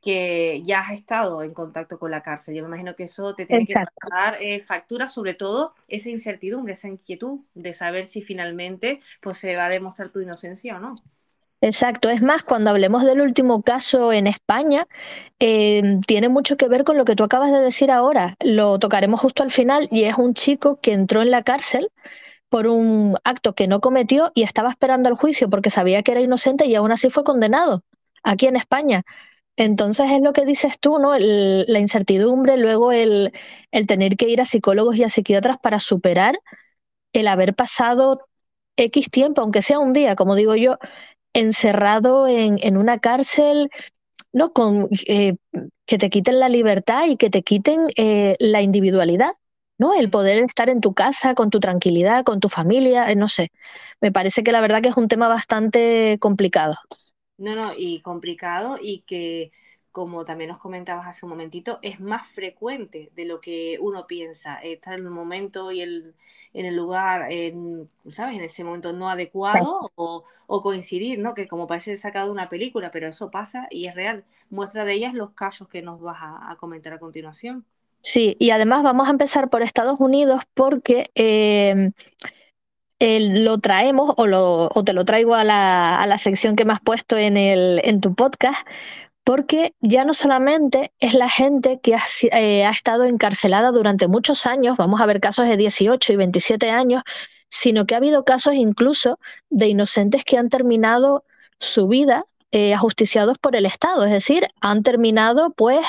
[0.00, 2.54] que ya has estado en contacto con la cárcel.
[2.54, 6.72] Yo me imagino que eso te tiene que pasar eh, factura, sobre todo esa incertidumbre,
[6.72, 10.94] esa inquietud de saber si finalmente pues, se va a demostrar tu inocencia o no.
[11.62, 14.88] Exacto, es más, cuando hablemos del último caso en España,
[15.38, 18.34] eh, tiene mucho que ver con lo que tú acabas de decir ahora.
[18.40, 21.90] Lo tocaremos justo al final y es un chico que entró en la cárcel
[22.48, 26.22] por un acto que no cometió y estaba esperando el juicio porque sabía que era
[26.22, 27.84] inocente y aún así fue condenado
[28.22, 29.04] aquí en España.
[29.60, 31.14] Entonces es lo que dices tú, ¿no?
[31.14, 33.32] El- la incertidumbre, luego el,
[33.72, 36.38] el tener que ir a psicólogos y a psiquiatras para superar
[37.12, 38.18] el haber pasado
[38.76, 40.78] X tiempo, aunque sea un día, como digo yo,
[41.34, 43.70] encerrado en, en una cárcel,
[44.32, 44.52] ¿no?
[44.52, 45.36] Con, eh,
[45.86, 49.32] que te quiten la libertad y que te quiten eh, la individualidad,
[49.78, 49.94] ¿no?
[49.94, 53.52] El poder estar en tu casa, con tu tranquilidad, con tu familia, eh, no sé.
[54.00, 56.76] Me parece que la verdad que es un tema bastante complicado.
[57.40, 59.50] No, no, y complicado y que,
[59.92, 64.56] como también nos comentabas hace un momentito, es más frecuente de lo que uno piensa.
[64.62, 66.14] Estar en el momento y el,
[66.52, 68.36] en el lugar, en, ¿sabes?
[68.36, 71.34] En ese momento no adecuado o, o coincidir, ¿no?
[71.34, 74.24] Que como parece sacado de una película, pero eso pasa y es real.
[74.50, 77.64] Muestra de ellas los casos que nos vas a, a comentar a continuación.
[78.02, 81.92] Sí, y además vamos a empezar por Estados Unidos porque eh,
[83.00, 86.72] lo traemos o, lo, o te lo traigo a la, a la sección que me
[86.72, 88.66] has puesto en, el, en tu podcast,
[89.24, 94.46] porque ya no solamente es la gente que ha, eh, ha estado encarcelada durante muchos
[94.46, 97.02] años, vamos a ver casos de 18 y 27 años,
[97.48, 101.24] sino que ha habido casos incluso de inocentes que han terminado
[101.58, 105.86] su vida eh, ajusticiados por el Estado, es decir, han terminado pues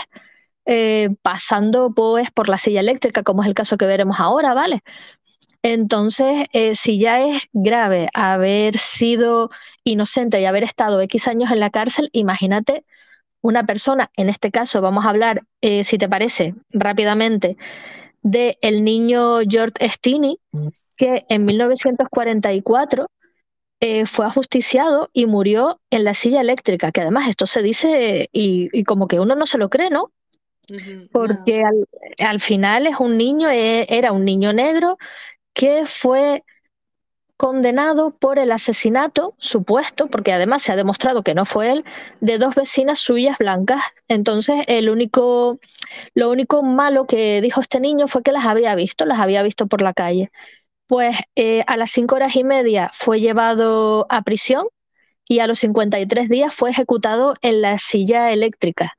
[0.66, 4.84] eh, pasando pues por la silla eléctrica, como es el caso que veremos ahora, ¿vale?
[5.64, 9.50] Entonces, eh, si ya es grave haber sido
[9.84, 12.84] inocente y haber estado X años en la cárcel, imagínate
[13.42, 17.58] una persona, en este caso vamos a hablar, eh, si te parece, rápidamente,
[18.22, 20.40] de el niño George Stini,
[20.96, 23.08] que en 1944
[23.80, 28.70] eh, fue ajusticiado y murió en la silla eléctrica, que además esto se dice y,
[28.74, 30.12] y como que uno no se lo cree, ¿no?
[31.12, 31.88] Porque al,
[32.26, 34.98] al final es un niño, eh, era un niño negro
[35.54, 36.44] que fue
[37.42, 41.86] condenado por el asesinato supuesto, porque además se ha demostrado que no fue él,
[42.20, 43.82] de dos vecinas suyas blancas.
[44.08, 45.60] Entonces, el único,
[46.14, 49.66] lo único malo que dijo este niño fue que las había visto, las había visto
[49.66, 50.32] por la calle.
[50.88, 54.68] Pues eh, a las cinco horas y media fue llevado a prisión
[55.28, 58.98] y a los 53 días fue ejecutado en la silla eléctrica.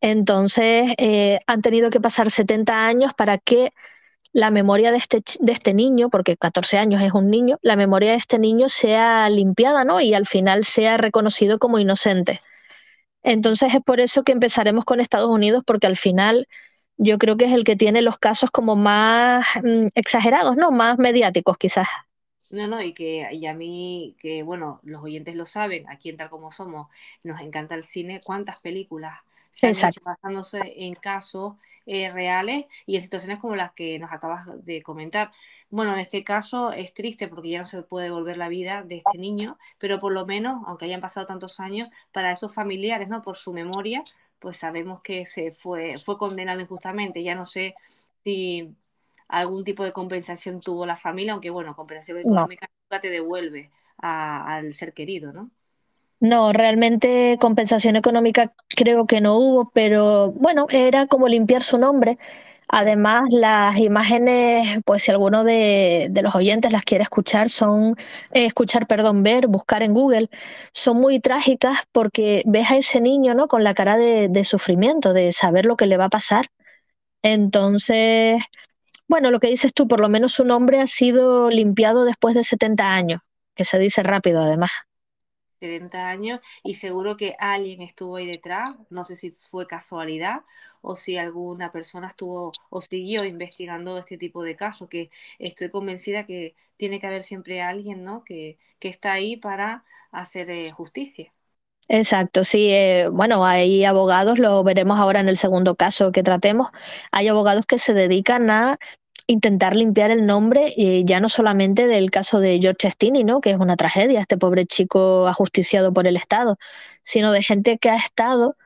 [0.00, 3.72] Entonces, eh, han tenido que pasar 70 años para que
[4.32, 8.12] la memoria de este, de este niño, porque 14 años es un niño, la memoria
[8.12, 10.00] de este niño sea limpiada, ¿no?
[10.00, 12.40] Y al final sea reconocido como inocente.
[13.22, 16.46] Entonces es por eso que empezaremos con Estados Unidos, porque al final
[16.96, 20.70] yo creo que es el que tiene los casos como más mm, exagerados, ¿no?
[20.70, 21.88] Más mediáticos quizás.
[22.50, 26.16] No, no, y que y a mí, que bueno, los oyentes lo saben, aquí en
[26.16, 26.88] Tal Como Somos,
[27.22, 29.18] nos encanta el cine, cuántas películas
[29.50, 31.54] se han hecho basándose en casos
[31.88, 35.30] eh, reales y en situaciones como las que nos acabas de comentar.
[35.70, 38.96] Bueno, en este caso es triste porque ya no se puede devolver la vida de
[38.98, 43.22] este niño, pero por lo menos, aunque hayan pasado tantos años, para esos familiares, ¿no?
[43.22, 44.04] Por su memoria,
[44.38, 47.22] pues sabemos que se fue, fue condenado injustamente.
[47.22, 47.76] Ya no sé
[48.24, 48.74] si
[49.28, 52.48] algún tipo de compensación tuvo la familia, aunque bueno, compensación No.
[52.48, 55.50] económica nunca te devuelve a- al ser querido, ¿no?
[56.20, 62.18] No, realmente compensación económica creo que no hubo, pero bueno, era como limpiar su nombre.
[62.68, 67.96] Además, las imágenes, pues si alguno de, los oyentes las quiere escuchar, son,
[68.32, 70.28] eh, escuchar, perdón, ver, buscar en Google,
[70.72, 73.48] son muy trágicas porque ves a ese niño, ¿no?
[73.48, 76.46] Con la cara de, de sufrimiento, de saber lo que le va a pasar.
[77.22, 78.42] Entonces,
[79.08, 82.44] bueno, lo que dices tú, por lo menos su nombre ha sido limpiado después de
[82.44, 83.22] 70 años,
[83.56, 84.70] que se dice rápido además.
[85.60, 90.42] 70 años y seguro que alguien estuvo ahí detrás, no sé si fue casualidad
[90.82, 96.26] o si alguna persona estuvo o siguió investigando este tipo de casos, que estoy convencida
[96.26, 98.24] que tiene que haber siempre alguien, ¿no?
[98.24, 101.32] que, que está ahí para hacer eh, justicia.
[101.90, 102.68] Exacto, sí.
[102.70, 106.68] eh, bueno, hay abogados, lo veremos ahora en el segundo caso que tratemos.
[107.12, 108.78] Hay abogados que se dedican a
[109.28, 113.40] intentar limpiar el nombre, eh, ya no solamente del caso de George Stini, ¿no?
[113.42, 116.58] Que es una tragedia, este pobre chico ajusticiado por el Estado,
[117.02, 118.56] sino de gente que ha estado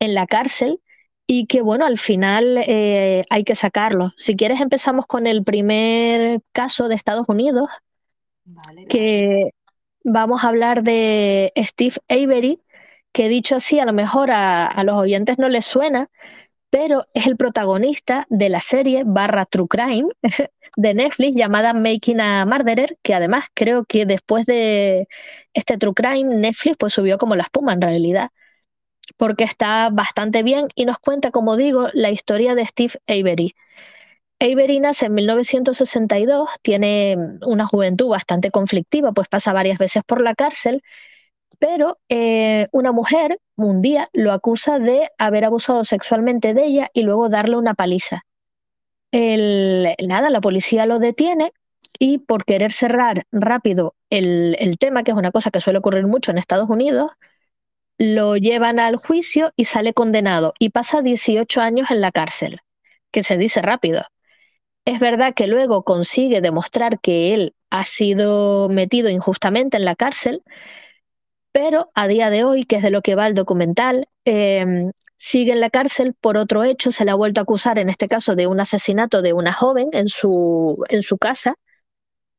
[0.00, 0.80] en la cárcel
[1.26, 4.12] y que, bueno, al final eh, hay que sacarlo.
[4.16, 7.68] Si quieres, empezamos con el primer caso de Estados Unidos,
[8.44, 9.50] Vale, que
[10.04, 12.60] vamos a hablar de Steve Avery,
[13.12, 16.10] que dicho así, a lo mejor a, a los oyentes no les suena,
[16.70, 20.08] pero es el protagonista de la serie barra True Crime
[20.76, 25.08] de Netflix llamada Making a Murderer, que además creo que después de
[25.54, 28.30] este True Crime, Netflix pues subió como la espuma en realidad,
[29.16, 33.54] porque está bastante bien y nos cuenta, como digo, la historia de Steve Avery.
[34.40, 40.34] Avery nace en 1962, tiene una juventud bastante conflictiva, pues pasa varias veces por la
[40.34, 40.82] cárcel,
[41.58, 47.02] pero eh, una mujer un día lo acusa de haber abusado sexualmente de ella y
[47.02, 48.22] luego darle una paliza.
[49.12, 51.52] El, nada, la policía lo detiene
[51.98, 56.06] y por querer cerrar rápido el, el tema, que es una cosa que suele ocurrir
[56.06, 57.10] mucho en Estados Unidos,
[57.98, 62.60] lo llevan al juicio y sale condenado y pasa 18 años en la cárcel,
[63.10, 64.02] que se dice rápido.
[64.84, 70.42] Es verdad que luego consigue demostrar que él ha sido metido injustamente en la cárcel,
[71.56, 75.52] pero a día de hoy, que es de lo que va el documental, eh, sigue
[75.52, 78.36] en la cárcel por otro hecho, se le ha vuelto a acusar, en este caso,
[78.36, 81.54] de un asesinato de una joven en su, en su casa,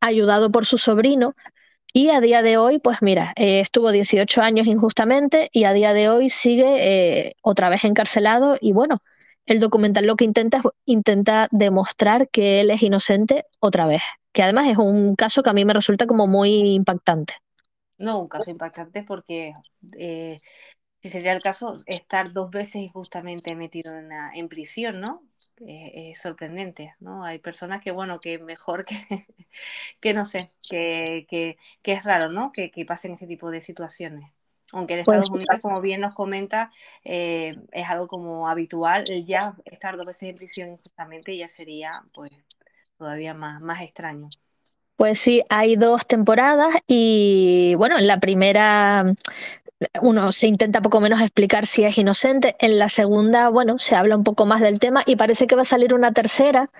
[0.01, 1.33] ayudado por su sobrino,
[1.91, 5.93] y a día de hoy, pues mira, eh, estuvo 18 años injustamente y a día
[5.93, 8.99] de hoy sigue eh, otra vez encarcelado y bueno,
[9.47, 14.43] el documental lo que intenta es intenta demostrar que él es inocente otra vez, que
[14.43, 17.33] además es un caso que a mí me resulta como muy impactante.
[17.97, 19.53] No, un caso impactante porque
[19.97, 20.39] eh,
[21.01, 25.23] si sería el caso, estar dos veces injustamente metido en, la- en prisión, ¿no?
[25.61, 27.23] Eh, es sorprendente, ¿no?
[27.25, 28.95] Hay personas que, bueno, que mejor que,
[30.01, 32.51] que no sé, que, que, que es raro, ¿no?
[32.53, 34.31] Que, que pasen este tipo de situaciones.
[34.73, 36.71] Aunque en Pues Estados Unidos, como bien nos comenta,
[37.05, 42.03] eh, es algo como habitual, el ya estar dos veces en prisión injustamente ya sería,
[42.13, 42.31] pues,
[42.97, 44.29] todavía más, más extraño.
[44.97, 49.13] Pues sí, hay dos temporadas y bueno, en la primera
[50.01, 54.17] uno se intenta poco menos explicar si es inocente, en la segunda, bueno, se habla
[54.17, 56.71] un poco más del tema y parece que va a salir una tercera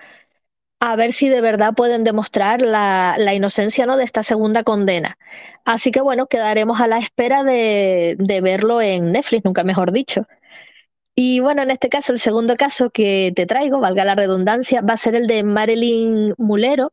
[0.80, 3.96] a ver si de verdad pueden demostrar la, la inocencia ¿no?
[3.96, 5.18] de esta segunda condena.
[5.64, 10.26] Así que bueno, quedaremos a la espera de, de verlo en Netflix, nunca mejor dicho.
[11.14, 14.94] Y bueno, en este caso, el segundo caso que te traigo, valga la redundancia, va
[14.94, 16.92] a ser el de Marilyn Mulero,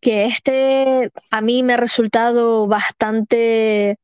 [0.00, 3.98] que este a mí me ha resultado bastante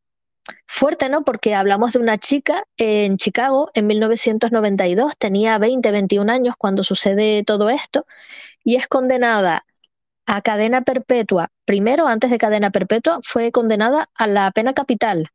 [0.67, 1.25] fuerte, ¿no?
[1.25, 7.45] Porque hablamos de una chica en Chicago en 1992, tenía 20, 21 años cuando sucede
[7.45, 8.07] todo esto,
[8.65, 9.65] y es condenada
[10.27, 11.51] a cadena perpetua.
[11.65, 15.31] Primero, antes de cadena perpetua, fue condenada a la pena capital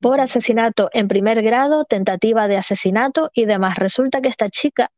[0.00, 3.76] por asesinato en primer grado, tentativa de asesinato y demás.
[3.78, 4.90] Resulta que esta chica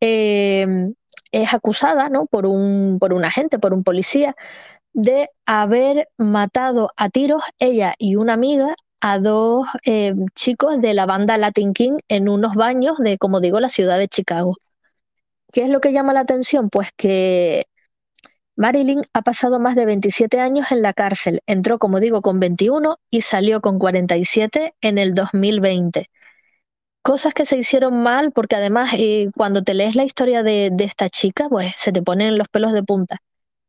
[0.00, 0.92] eh,
[1.32, 2.26] es acusada ¿no?
[2.26, 4.34] por, un, por un agente, por un policía,
[4.92, 11.06] de haber matado a tiros ella y una amiga a dos eh, chicos de la
[11.06, 14.56] banda Latin King en unos baños de, como digo, la ciudad de Chicago.
[15.52, 16.70] ¿Qué es lo que llama la atención?
[16.70, 17.64] Pues que
[18.56, 21.40] Marilyn ha pasado más de 27 años en la cárcel.
[21.46, 26.10] Entró, como digo, con 21 y salió con 47 en el 2020.
[27.02, 31.08] Cosas que se hicieron mal, porque además eh, cuando te lees la historia de, esta
[31.08, 33.18] chica, pues se te ponen los pelos de punta.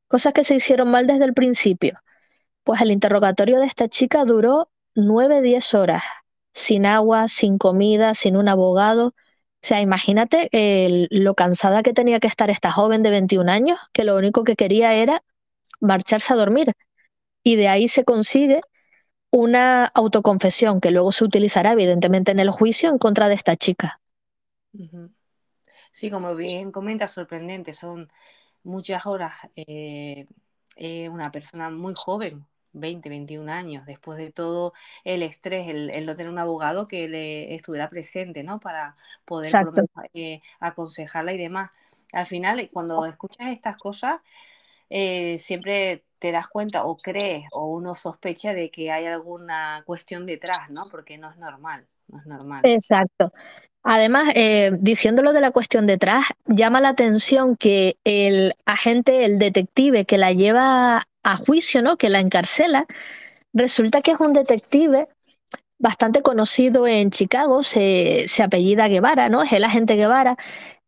[0.08, 2.00] Cosas que se hicieron mal desde el principio.
[2.64, 6.04] Pues el interrogatorio de esta chica duró 9-10 horas,
[6.54, 9.08] sin agua, sin comida, sin un abogado.
[9.08, 9.14] O
[9.62, 10.50] sea, imagínate
[11.12, 14.56] lo cansada que tenía que estar esta joven de 21 años, que lo único que
[14.56, 15.24] quería era
[15.80, 16.74] marcharse a dormir.
[17.44, 18.62] Y de ahí se consigue
[19.32, 24.00] una autoconfesión que luego se utilizará evidentemente en el juicio en contra de esta chica.
[25.92, 28.10] Sí, como bien comenta, sorprendente, son
[28.64, 29.34] muchas horas.
[29.56, 30.28] eh,
[30.78, 34.74] eh, una persona muy joven, 20, 21 años, después de todo
[35.04, 38.60] el estrés, el, el no tener un abogado que le estuviera presente, ¿no?
[38.60, 41.72] Para poder por menos eh, aconsejarla y demás.
[42.14, 44.22] Al final, cuando escuchas estas cosas,
[44.94, 50.26] eh, siempre te das cuenta o crees o uno sospecha de que hay alguna cuestión
[50.26, 50.90] detrás, ¿no?
[50.92, 52.62] Porque no es normal, no es normal.
[52.64, 53.32] Exacto.
[53.84, 60.06] Además, eh, diciéndolo de la cuestión detrás, llama la atención que el agente, el detective
[60.06, 61.98] que la lleva a juicio, ¿no?
[61.98, 62.86] Que la encarcela,
[63.54, 65.08] resulta que es un detective
[65.80, 69.42] bastante conocido en Chicago, se, se apellida Guevara, ¿no?
[69.42, 70.36] Es el agente Guevara,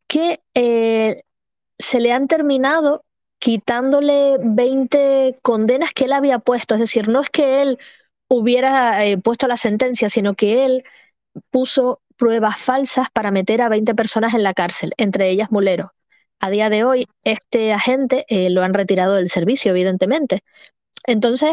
[0.07, 1.23] que eh,
[1.79, 3.05] se le han terminado
[3.43, 6.75] quitándole 20 condenas que él había puesto.
[6.75, 7.77] Es decir, no es que él
[8.29, 10.85] hubiera eh, puesto la sentencia, sino que él
[11.49, 15.91] puso pruebas falsas para meter a 20 personas en la cárcel, entre ellas Mulero.
[16.39, 20.39] A día de hoy, este agente eh, lo han retirado del servicio, evidentemente.
[21.05, 21.51] Entonces,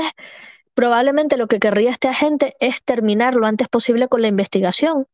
[0.75, 5.07] probablemente lo que querría este agente es terminar lo antes posible con la investigación,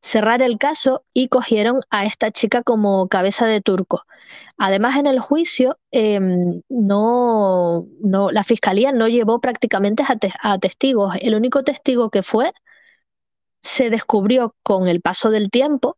[0.00, 4.04] cerrar el caso y cogieron a esta chica como cabeza de turco.
[4.58, 6.20] Además, en el juicio, eh,
[6.68, 10.16] no, no, la fiscalía no llevó prácticamente a,
[10.52, 11.14] a testigos.
[11.20, 12.52] El único testigo que fue
[13.62, 15.96] se descubrió con el paso del tiempo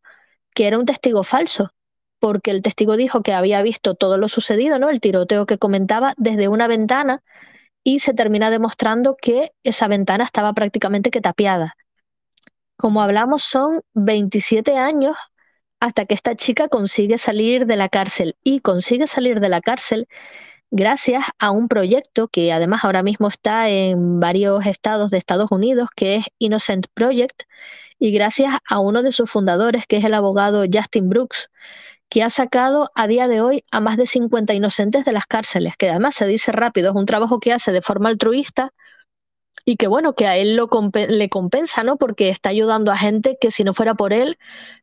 [0.54, 1.72] que era un testigo falso,
[2.20, 4.90] porque el testigo dijo que había visto todo lo sucedido, ¿no?
[4.90, 7.24] El tiroteo que comentaba desde una ventana
[7.84, 11.76] y se termina demostrando que esa ventana estaba prácticamente que tapiada.
[12.80, 15.14] Como hablamos, son 27 años
[15.80, 20.08] hasta que esta chica consigue salir de la cárcel y consigue salir de la cárcel
[20.70, 25.90] gracias a un proyecto que además ahora mismo está en varios estados de Estados Unidos,
[25.94, 27.42] que es Innocent Project,
[27.98, 31.50] y gracias a uno de sus fundadores, que es el abogado Justin Brooks,
[32.08, 35.76] que ha sacado a día de hoy a más de 50 inocentes de las cárceles,
[35.76, 38.72] que además se dice rápido, es un trabajo que hace de forma altruista
[39.64, 41.96] y que bueno, que a él lo compe- le compensa, ¿no?
[41.98, 44.38] Porque está ayudando a gente que si no fuera por él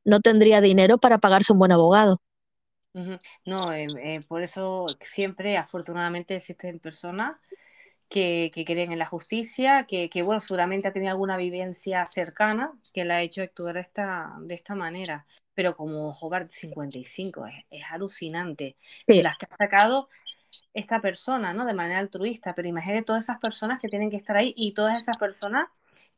[0.05, 2.21] no tendría dinero para pagarse un buen abogado.
[3.45, 7.37] No, eh, eh, por eso siempre, afortunadamente, existen personas
[8.09, 12.73] que, que creen en la justicia, que, que, bueno, seguramente ha tenido alguna vivencia cercana
[12.93, 15.25] que la ha hecho actuar de esta, de esta manera.
[15.53, 18.77] Pero como Hobart 55, es, es alucinante.
[19.07, 19.21] Sí.
[19.21, 20.09] Las que ha sacado
[20.73, 21.65] esta persona, ¿no?
[21.65, 24.97] De manera altruista, pero imagínate todas esas personas que tienen que estar ahí y todas
[24.97, 25.67] esas personas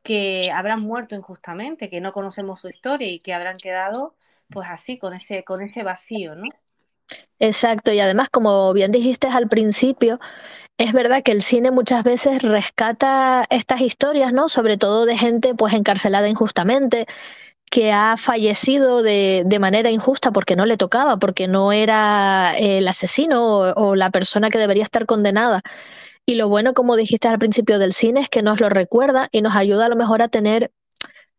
[0.03, 4.15] que habrán muerto injustamente, que no conocemos su historia y que habrán quedado,
[4.49, 6.45] pues así, con ese, con ese vacío, ¿no?
[7.39, 10.19] Exacto, y además, como bien dijiste al principio,
[10.77, 14.49] es verdad que el cine muchas veces rescata estas historias, ¿no?
[14.49, 17.07] Sobre todo de gente pues encarcelada injustamente,
[17.69, 22.87] que ha fallecido de, de manera injusta porque no le tocaba, porque no era el
[22.87, 25.61] asesino o, la persona que debería estar condenada.
[26.25, 29.41] Y lo bueno, como dijiste al principio del cine, es que nos lo recuerda y
[29.41, 30.71] nos ayuda a lo mejor a tener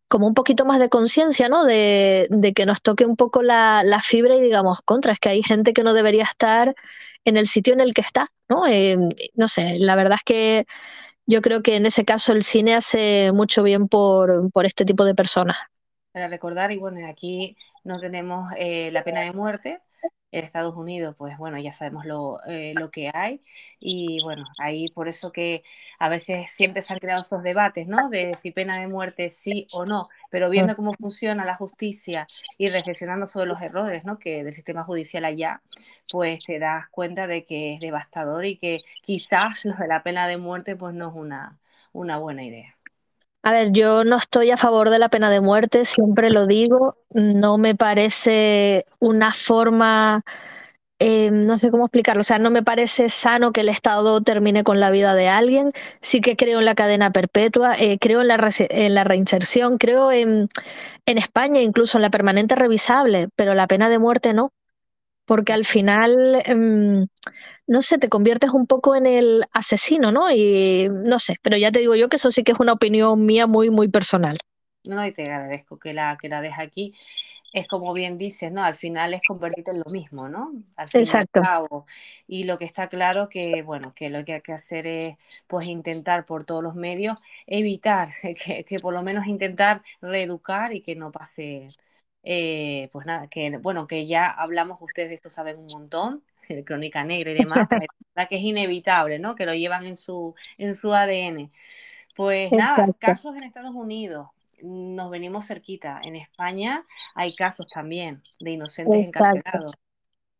[0.08, 1.64] como un poquito más de conciencia, ¿no?
[1.64, 5.28] De, de que nos toque un poco la, la fibra y digamos, contra, es que
[5.30, 6.74] hay gente que no debería estar
[7.24, 8.66] en el sitio en el que está, ¿no?
[8.66, 8.98] Eh,
[9.34, 10.66] no sé, la verdad es que
[11.26, 15.04] yo creo que en ese caso el cine hace mucho bien por, por este tipo
[15.04, 15.58] de personas.
[16.12, 19.80] Para recordar, y bueno, aquí no tenemos eh, la pena de muerte,
[20.32, 23.42] en Estados Unidos, pues bueno, ya sabemos lo, eh, lo que hay
[23.80, 25.64] y bueno, ahí por eso que
[25.98, 28.08] a veces siempre se han creado esos debates, ¿no?
[28.10, 32.26] De si pena de muerte sí o no, pero viendo cómo funciona la justicia
[32.58, 34.18] y reflexionando sobre los errores, ¿no?
[34.20, 35.62] Que del sistema judicial allá,
[36.10, 40.28] pues te das cuenta de que es devastador y que quizás lo de la pena
[40.28, 41.58] de muerte pues no es una,
[41.92, 42.79] una buena idea.
[43.42, 46.96] A ver, yo no estoy a favor de la pena de muerte, siempre lo digo,
[47.10, 50.22] no me parece una forma,
[50.98, 54.62] eh, no sé cómo explicarlo, o sea, no me parece sano que el Estado termine
[54.64, 55.72] con la vida de alguien,
[56.02, 60.12] sí que creo en la cadena perpetua, eh, creo en la, en la reinserción, creo
[60.12, 60.48] en,
[61.06, 64.52] en España incluso en la permanente revisable, pero la pena de muerte no,
[65.30, 67.06] porque al final, em,
[67.68, 70.30] no sé, te conviertes un poco en el asesino, ¿no?
[70.32, 73.24] Y no sé, pero ya te digo yo que eso sí que es una opinión
[73.26, 74.38] mía muy, muy personal.
[74.84, 76.94] No, y te agradezco que la, que la dejes aquí.
[77.52, 78.62] Es como bien dices, ¿no?
[78.64, 80.52] Al final es convertirte en lo mismo, ¿no?
[80.76, 81.40] Al fin y al Exacto.
[81.40, 81.84] cabo.
[82.26, 85.16] Y lo que está claro que, bueno, que lo que hay que hacer es,
[85.48, 88.08] pues, intentar por todos los medios evitar,
[88.44, 91.66] que, que por lo menos intentar reeducar y que no pase,
[92.22, 96.64] eh, pues nada, que, bueno, que ya hablamos, ustedes de esto saben un montón, de
[96.64, 99.34] Crónica Negra y demás, pues es verdad que es inevitable, ¿no?
[99.34, 101.50] Que lo llevan en su, en su ADN.
[102.16, 104.28] Pues nada, casos en Estados Unidos,
[104.62, 106.00] nos venimos cerquita.
[106.02, 109.38] En España hay casos también de inocentes Exacto.
[109.38, 109.74] encarcelados.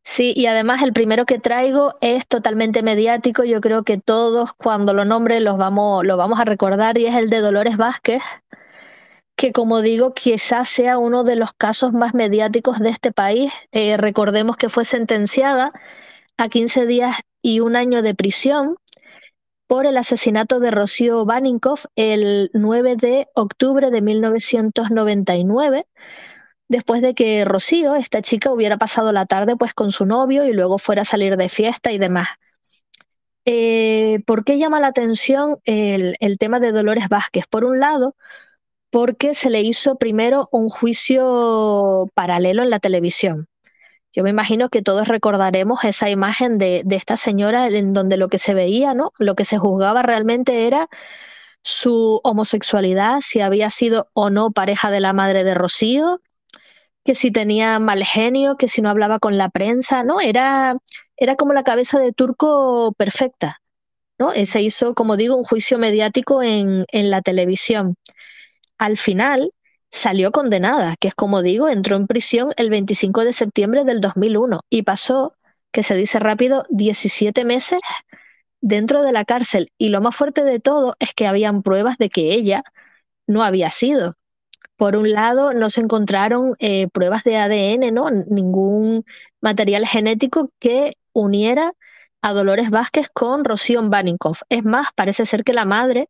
[0.03, 3.45] Sí, y además el primero que traigo es totalmente mediático.
[3.45, 7.15] Yo creo que todos cuando lo nombre los vamos, lo vamos a recordar y es
[7.15, 8.23] el de Dolores Vázquez,
[9.41, 13.51] que como digo, quizás sea uno de los casos más mediáticos de este país.
[13.73, 15.73] Eh, recordemos que fue sentenciada
[16.37, 18.77] a 15 días y un año de prisión
[19.67, 25.87] por el asesinato de Rocío Baninkoff el 9 de octubre de 1999
[26.69, 30.53] después de que Rocío, esta chica, hubiera pasado la tarde pues con su novio y
[30.53, 32.29] luego fuera a salir de fiesta y demás.
[33.47, 37.47] Eh, ¿Por qué llama la atención el, el tema de Dolores Vázquez?
[37.49, 38.17] Por un lado,
[38.91, 43.49] porque se le hizo primero un juicio paralelo en la televisión.
[44.13, 48.39] Yo me imagino que todos recordaremos esa imagen de, esta señora en donde lo que
[48.39, 49.13] se veía, ¿no?
[49.19, 50.89] Lo que se juzgaba realmente era
[51.63, 56.21] su homosexualidad, si había sido o no pareja de la madre de Rocío,
[57.05, 60.21] que si tenía mal genio, que si no hablaba con la prensa, ¿no?
[60.21, 60.77] Era,
[61.17, 63.61] era como la cabeza de turco perfecta,
[64.19, 64.33] ¿no?
[64.45, 67.97] Se hizo, como digo, un juicio mediático en, en la televisión.
[68.81, 69.53] Al final
[69.91, 74.63] salió condenada, que es como digo, entró en prisión el 25 de septiembre del 2001
[74.71, 75.37] y pasó,
[75.71, 77.81] que se dice rápido, 17 meses
[78.63, 79.71] dentro de la cárcel.
[79.77, 82.65] Y lo más fuerte de todo es que habían pruebas de que ella
[83.27, 84.17] no había sido.
[84.77, 88.09] Por un lado, no se encontraron eh, pruebas de ADN, ¿no?
[88.11, 89.05] Ningún
[89.43, 91.75] material genético que uniera
[92.23, 94.41] a Dolores Vázquez con Rocío Baninkoff.
[94.49, 96.09] Es más, parece ser que la madre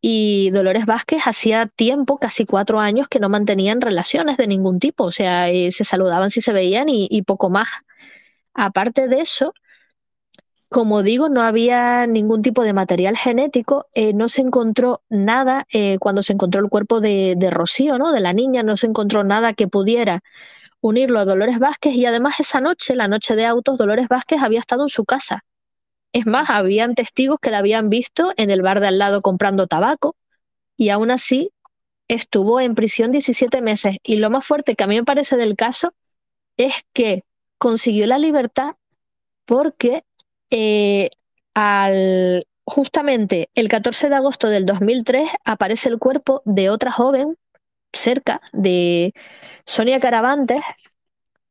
[0.00, 5.04] y Dolores Vázquez hacía tiempo, casi cuatro años, que no mantenían relaciones de ningún tipo.
[5.04, 7.68] O sea, eh, se saludaban si se veían y, poco más.
[8.54, 9.54] Aparte de eso,
[10.68, 15.98] como digo, no había ningún tipo de material genético, eh, no se encontró nada eh,
[15.98, 18.12] cuando se encontró el cuerpo de, de Rocío, ¿no?
[18.12, 20.22] De la niña, no se encontró nada que pudiera
[20.80, 24.60] unirlo a Dolores Vázquez y además esa noche, la noche de autos, Dolores Vázquez había
[24.60, 25.44] estado en su casa.
[26.12, 29.66] Es más, habían testigos que la habían visto en el bar de al lado comprando
[29.66, 30.16] tabaco
[30.76, 31.52] y aún así
[32.08, 33.96] estuvo en prisión 17 meses.
[34.02, 35.92] Y lo más fuerte que a mí me parece del caso
[36.56, 37.24] es que
[37.58, 38.76] consiguió la libertad
[39.44, 40.04] porque
[40.50, 41.10] eh,
[41.54, 47.36] al, justamente el 14 de agosto del 2003 aparece el cuerpo de otra joven
[47.92, 49.14] cerca de
[49.64, 50.62] Sonia Caravantes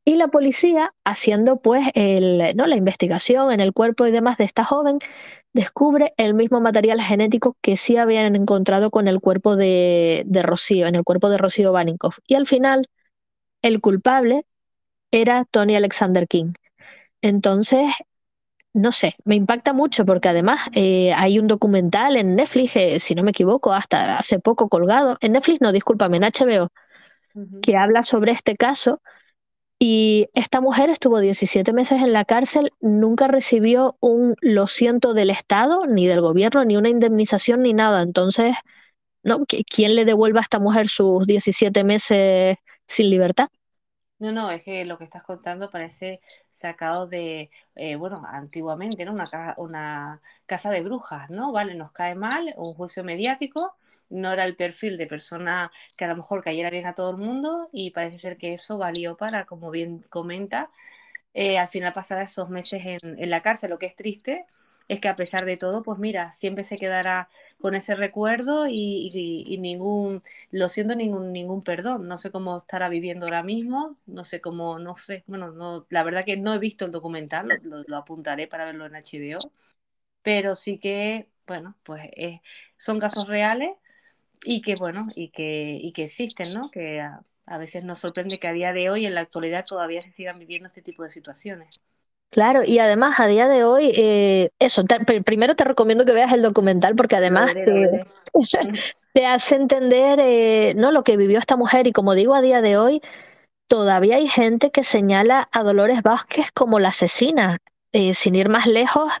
[0.08, 2.66] y la policía, haciendo pues el, ¿no?
[2.66, 5.00] la investigación en el cuerpo y demás de esta joven,
[5.52, 10.86] descubre el mismo material genético que sí habían encontrado con el cuerpo de, de Rocío,
[10.86, 12.20] en el cuerpo de Rocío Baninkoff.
[12.26, 12.86] Y al final,
[13.60, 14.46] el culpable
[15.10, 16.54] era Tony Alexander King.
[17.20, 17.92] Entonces,
[18.72, 23.14] no sé, me impacta mucho porque además eh, hay un documental en Netflix, eh, si
[23.14, 26.70] no me equivoco, hasta hace poco colgado, en Netflix no, discúlpame, en HBO,
[27.60, 29.02] que habla sobre este caso
[29.78, 35.30] y esta mujer estuvo 17 meses en la cárcel, nunca recibió un lo siento del
[35.30, 38.02] Estado, ni del gobierno, ni una indemnización, ni nada.
[38.02, 38.56] Entonces,
[39.24, 39.40] ¿no?
[39.40, 42.56] ¿Qui- ¿quién le devuelva a esta mujer sus 17 meses
[42.86, 43.48] sin libertad?
[44.18, 46.20] No, no, es que lo que estás contando parece
[46.50, 49.12] sacado de, eh, bueno, antiguamente, ¿no?
[49.58, 51.52] Una casa de brujas, ¿no?
[51.52, 53.76] Vale, nos cae mal, un juicio mediático,
[54.10, 57.16] no era el perfil de persona que a lo mejor cayera bien a todo el
[57.18, 60.70] mundo y parece ser que eso valió para, como bien comenta,
[61.34, 63.70] eh, al final pasara esos meses en, la cárcel.
[63.70, 64.42] Lo que es triste
[64.88, 67.28] es que a pesar de todo, pues mira, siempre se quedará
[67.60, 68.74] con ese recuerdo y,
[69.12, 72.08] y- y ningún, lo siento, ningún, ningún perdón.
[72.08, 76.02] No sé cómo estará viviendo ahora mismo, no sé cómo, no sé, bueno, no, la
[76.04, 79.52] verdad que no he visto el documental, lo, lo- lo apuntaré para verlo en HBO,
[80.22, 82.40] pero sí que, bueno, pues eh,
[82.76, 83.70] son casos reales
[84.44, 86.70] y que, bueno, y que, y que existen, ¿no?
[86.70, 90.02] Que a, a veces nos sorprende que a día de hoy, en la actualidad, todavía
[90.02, 91.80] se sigan viviendo este tipo de situaciones.
[92.30, 96.32] Claro, y además a día de hoy, eh, eso, te- primero te recomiendo que veas
[96.32, 98.04] el documental porque Lo además veré, lo te, veré.
[99.14, 100.92] te hace entender eh, ¿no?
[100.92, 103.00] lo que vivió esta mujer y como digo a día de hoy,
[103.68, 107.58] todavía hay gente que señala a Dolores Vázquez como la asesina.
[107.92, 109.12] Eh, sin ir más lejos,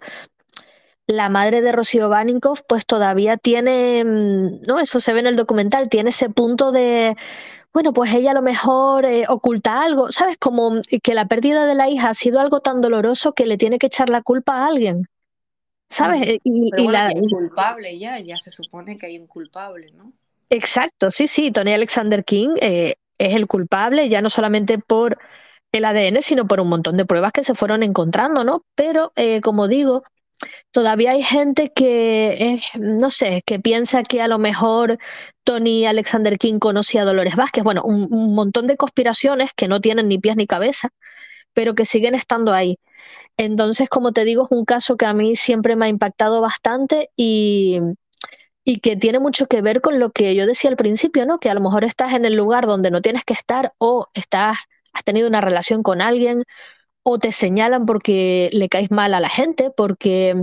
[1.08, 4.78] la madre de Rocío Baninkoff pues todavía tiene, mm, ¿no?
[4.78, 7.16] Eso se ve en el documental, tiene ese punto de,
[7.72, 10.36] bueno, pues ella a lo mejor eh, oculta algo, ¿sabes?
[10.38, 13.78] Como que la pérdida de la hija ha sido algo tan doloroso que le tiene
[13.78, 15.08] que echar la culpa a alguien,
[15.88, 16.26] ¿sabes?
[16.28, 20.12] Eh, Y, la, culpable ya, ya se supone que hay un culpable, ¿no?
[20.50, 25.18] exacto, sí, sí, Tony Alexander King eh, es el culpable, ya no solamente por
[25.72, 28.64] el ADN, sino por un montón de pruebas que se fueron encontrando, ¿no?
[28.74, 30.04] Pero, eh, como digo,
[30.70, 34.98] todavía hay gente que, no sé, que piensa que a lo mejor
[35.44, 37.64] Tony Alexander King conocía a Dolores Vázquez.
[37.64, 40.90] Bueno, un, un montón de conspiraciones que no tienen ni pies ni cabeza,
[41.52, 42.78] pero que siguen estando ahí.
[43.36, 47.10] Entonces, como te digo, es un caso que a mí siempre me ha impactado bastante
[47.16, 47.80] y,
[48.64, 51.38] y que tiene mucho que ver con lo que yo decía al principio, ¿no?
[51.38, 54.58] Que a lo mejor estás en el lugar donde no tienes que estar o estás,
[54.92, 56.44] has tenido una relación con alguien
[57.10, 60.34] o te señalan porque le caes mal a la gente, porque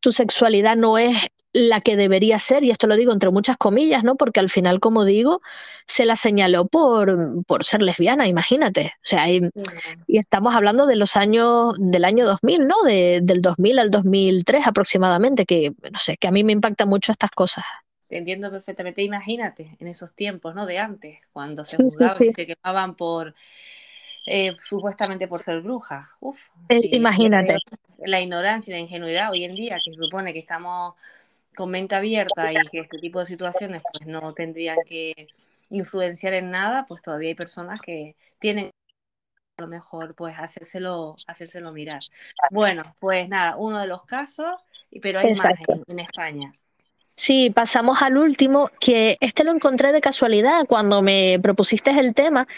[0.00, 1.16] tu sexualidad no es
[1.54, 4.16] la que debería ser, y esto lo digo entre muchas comillas, ¿no?
[4.16, 5.40] Porque al final, como digo,
[5.86, 8.92] se la señaló por, por ser lesbiana, imagínate.
[8.96, 9.50] O sea, y,
[10.06, 12.82] estamos hablando de los años, del año 2000, ¿no?
[12.84, 17.12] De, del 2000 al 2003 aproximadamente, que, no sé, que a mí me impactan mucho
[17.12, 17.64] estas cosas.
[18.08, 19.02] Te entiendo perfectamente.
[19.02, 20.66] Imagínate en esos tiempos, ¿no?
[20.66, 22.24] De antes, cuando se Sí, sí, juzgaban sí.
[22.28, 23.34] y se quemaban por,
[24.26, 26.08] eh, supuestamente por ser brujas.
[26.20, 27.58] Uf, sí, imagínate.
[27.98, 30.94] la ignorancia y la ingenuidad hoy en día, que se supone que estamos
[31.54, 35.28] con mente abierta y que este tipo de situaciones pues no tendrían que
[35.70, 38.70] influenciar en nada, pues todavía hay personas que tienen
[39.58, 42.00] a lo mejor pues hacérselo, hacérselo mirar.
[42.50, 44.54] Bueno, pues nada, uno de los casos,
[44.90, 45.52] y- pero hay más
[45.88, 46.52] en España.
[47.16, 52.48] Sí, pasamos al último, que este lo encontré de casualidad cuando me propusiste el tema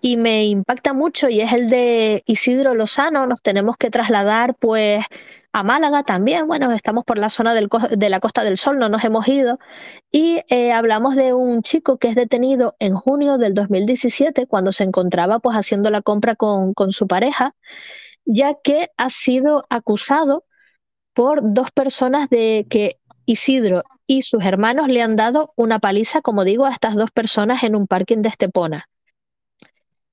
[0.00, 3.26] y me impacta mucho y es el de Isidro Lozano.
[3.26, 5.04] Nos tenemos que trasladar pues
[5.52, 6.46] a Málaga también.
[6.46, 9.58] Bueno, estamos por la zona de la Costa del Sol, no nos hemos ido.
[10.10, 14.84] Y eh, hablamos de un chico que es detenido en junio del 2017 cuando se
[14.84, 17.54] encontraba pues haciendo la compra con, con su pareja,
[18.24, 20.44] ya que ha sido acusado
[21.14, 26.44] por dos personas de que Isidro y sus hermanos le han dado una paliza, como
[26.44, 28.88] digo, a estas dos personas en un parking de Estepona.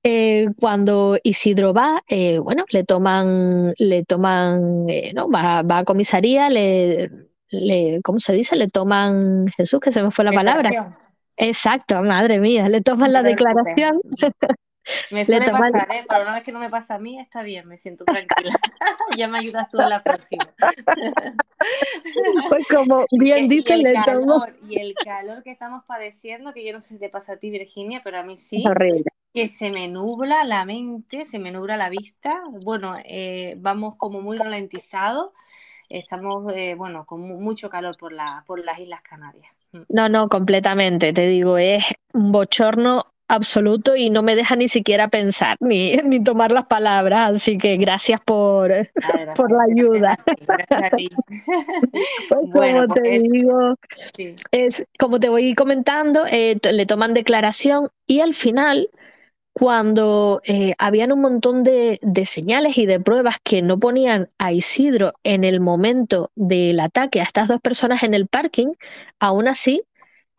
[0.02, 5.84] Eh, cuando Isidro va, eh, bueno, le toman, le toman, eh, no, va, va a
[5.84, 7.10] comisaría, le,
[7.50, 8.56] le, ¿cómo se dice?
[8.56, 10.96] Le toman, Jesús, que se me fue la palabra.
[11.36, 14.00] Exacto, madre mía, le toman la declaración,
[15.10, 16.04] Me le suele pasar, ¿eh?
[16.08, 18.50] Pero una vez que no me pasa a mí, está bien, me siento tranquila.
[19.16, 20.52] ya me ayudas tú en la próxima.
[22.48, 26.52] pues como bien que- y dice, el le calor, y el calor que estamos padeciendo,
[26.52, 28.64] que yo no sé si te pasa a ti, Virginia, pero a mí es sí,
[28.66, 29.04] horrible.
[29.34, 32.42] que se me nubla la mente, se me nubla la vista.
[32.50, 35.32] Bueno, eh, vamos como muy ralentizados.
[35.88, 39.52] Estamos, eh, bueno, con mu- mucho calor por la, por las Islas Canarias.
[39.72, 39.82] Mm.
[39.88, 45.08] No, no, completamente, te digo, es un bochorno absoluto y no me deja ni siquiera
[45.08, 48.72] pensar ni, ni tomar las palabras, así que gracias por,
[49.02, 50.16] Ah, por la gracias ayuda.
[50.18, 51.08] a ti, gracias a ti.
[52.28, 53.74] Pues Bueno, como te pues digo,
[54.16, 54.42] sí.
[54.52, 58.90] es como te voy comentando, eh, le toman declaración y al final,
[59.52, 64.52] cuando eh, habían un montón de, de señales y de pruebas que no ponían a
[64.52, 68.68] Isidro en el momento del ataque a estas dos personas en el parking,
[69.20, 69.82] aún así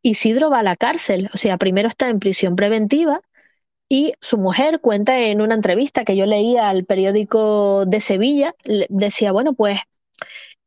[0.01, 1.29] Isidro va a la cárcel.
[1.33, 3.21] O sea, primero está en prisión preventiva
[3.89, 8.55] y su mujer cuenta en una entrevista que yo leía al periódico de Sevilla,
[8.89, 9.79] decía, bueno, pues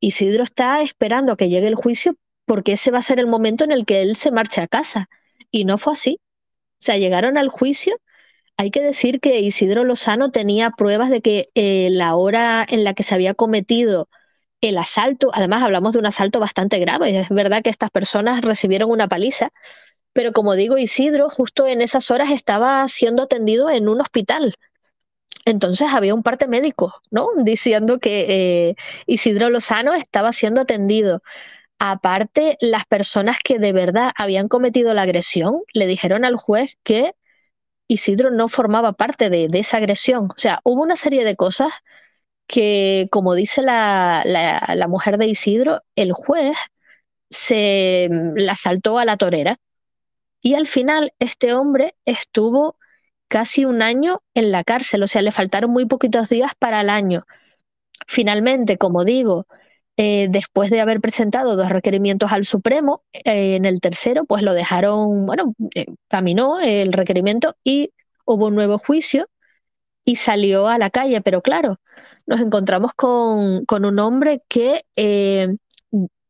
[0.01, 2.17] Isidro está esperando a que llegue el juicio
[2.47, 5.09] porque ese va a ser el momento en el que él se marche a casa.
[5.51, 6.21] Y no fue así.
[6.81, 7.97] O sea, llegaron al juicio.
[8.59, 12.95] Hay que decir que Isidro Lozano tenía pruebas de que eh, la hora en la
[12.95, 14.09] que se había cometido
[14.69, 18.91] el asalto, además hablamos de un asalto bastante grave, es verdad que estas personas recibieron
[18.91, 19.51] una paliza,
[20.13, 24.55] pero como digo, Isidro justo en esas horas estaba siendo atendido en un hospital.
[25.47, 27.29] entonces había un parte médico, ¿no?
[27.45, 31.23] Diciendo que eh, Isidro Lozano estaba siendo atendido.
[31.79, 37.15] Aparte, las personas que de verdad habían cometido la agresión le dijeron al juez que
[37.89, 40.27] Isidro no formaba parte de, de esa agresión.
[40.27, 41.71] O sea, hubo una serie de cosas
[42.47, 46.57] que, como dice la, la, mujer de Isidro, el juez
[47.31, 49.59] se la saltó a la torera.
[50.43, 52.77] Y al final, este hombre estuvo
[53.29, 56.91] casi un año en la cárcel, o sea, le faltaron muy poquitos días para el
[56.91, 57.27] año.
[58.07, 59.47] Finalmente, como digo,
[59.97, 64.53] eh, después de haber presentado dos requerimientos al Supremo, eh, en el tercero, pues lo
[64.55, 67.91] dejaron, bueno, eh, caminó el requerimiento y
[68.27, 69.29] hubo un nuevo juicio
[70.05, 71.81] y salió a la calle, pero claro,
[72.27, 75.57] nos encontramos con, un hombre que eh,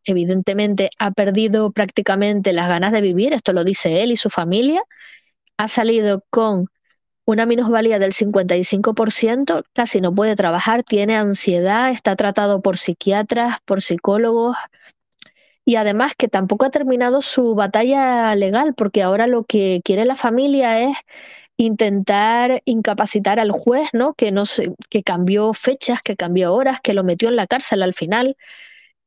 [0.05, 4.83] evidentemente ha perdido prácticamente las ganas de vivir, esto lo dice él y su familia,
[5.57, 6.67] ha salido con
[7.27, 13.81] una minusvalía del 55%, casi no puede trabajar, tiene ansiedad, está tratado por psiquiatras, por
[13.81, 14.57] psicólogos
[15.65, 20.17] y además que tampoco ha terminado su batalla legal porque ahora lo que quiere la
[20.17, 20.97] familia es
[21.57, 24.15] intentar incapacitar al juez, ¿no?
[24.15, 27.83] Que no se, que cambió fechas, que cambió horas, que lo metió en la cárcel
[27.83, 28.37] al final,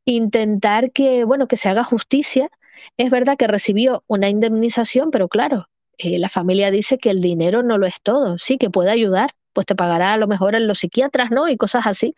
[0.05, 2.49] intentar que, bueno, que se haga justicia.
[2.97, 7.63] Es verdad que recibió una indemnización, pero claro, eh, la familia dice que el dinero
[7.63, 10.67] no lo es todo, sí, que puede ayudar, pues te pagará a lo mejor en
[10.67, 11.47] los psiquiatras, ¿no?
[11.49, 12.15] Y cosas así,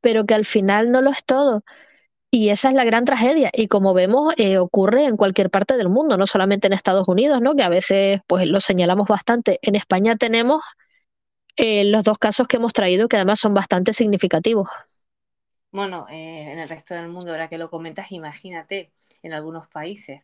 [0.00, 1.62] pero que al final no lo es todo.
[2.38, 3.50] Y esa es la gran tragedia.
[3.50, 7.40] Y como vemos, eh, ocurre en cualquier parte del mundo, no solamente en Estados Unidos,
[7.40, 7.54] ¿no?
[7.56, 9.58] Que a veces pues lo señalamos bastante.
[9.62, 10.62] En España tenemos
[11.56, 14.68] eh, los dos casos que hemos traído, que además son bastante significativos.
[15.72, 20.20] Bueno, eh, en el resto del mundo, ahora que lo comentas, imagínate, en algunos países.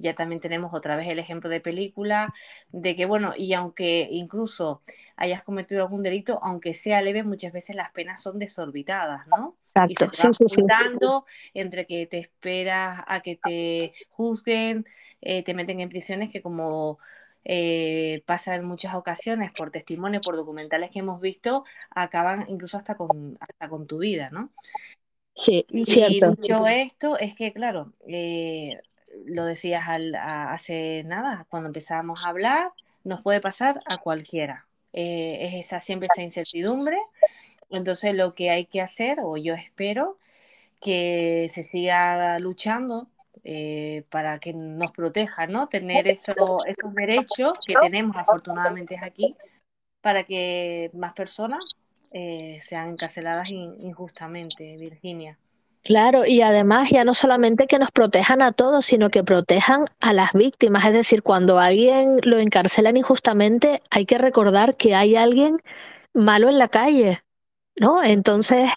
[0.00, 2.34] Ya también tenemos otra vez el ejemplo de película,
[2.70, 4.82] de que, bueno, y aunque incluso
[5.16, 9.56] hayas cometido algún delito, aunque sea leve, muchas veces las penas son desorbitadas, ¿no?
[9.84, 10.62] Y Exacto, se te sí, sí, sí.
[11.54, 14.84] entre que te esperas a que te juzguen,
[15.20, 16.98] eh, te meten en prisiones que como
[17.44, 22.96] eh, pasa en muchas ocasiones por testimonios, por documentales que hemos visto, acaban incluso hasta
[22.96, 24.50] con, hasta con tu vida, ¿no?
[25.34, 26.36] Sí, Y cierto.
[26.36, 28.80] dicho esto, es que, claro, eh,
[29.26, 32.72] lo decías al- hace nada, cuando empezábamos a hablar,
[33.04, 34.66] nos puede pasar a cualquiera.
[34.92, 36.98] Eh, es esa, siempre esa incertidumbre.
[37.70, 40.18] Entonces, lo que hay que hacer, o yo espero,
[40.80, 43.08] que se siga luchando
[43.44, 45.68] eh, para que nos proteja, ¿no?
[45.68, 49.34] Tener eso- esos derechos que tenemos afortunadamente aquí
[50.02, 51.60] para que más personas
[52.12, 55.38] eh, sean encarceladas in- injustamente, Virginia.
[55.82, 60.12] Claro, y además ya no solamente que nos protejan a todos, sino que protejan a
[60.12, 60.84] las víctimas.
[60.86, 65.58] Es decir, cuando alguien lo encarcelan injustamente, hay que recordar que hay alguien
[66.12, 67.20] malo en la calle,
[67.80, 68.02] ¿no?
[68.04, 68.70] Entonces,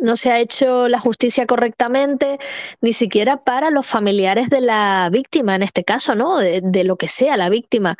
[0.00, 2.38] no se ha hecho la justicia correctamente,
[2.82, 6.38] ni siquiera para los familiares de la víctima, en este caso, ¿no?
[6.38, 7.96] De, de lo que sea la víctima.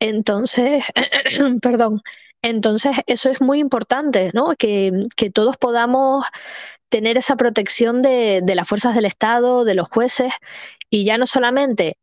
[0.00, 0.84] Entonces,
[1.62, 2.02] perdón.
[2.42, 4.54] Entonces, eso es muy importante, ¿no?
[4.58, 6.26] Que, que todos podamos
[6.88, 10.32] tener esa protección de, de las fuerzas del Estado, de los jueces,
[10.90, 11.96] y ya no solamente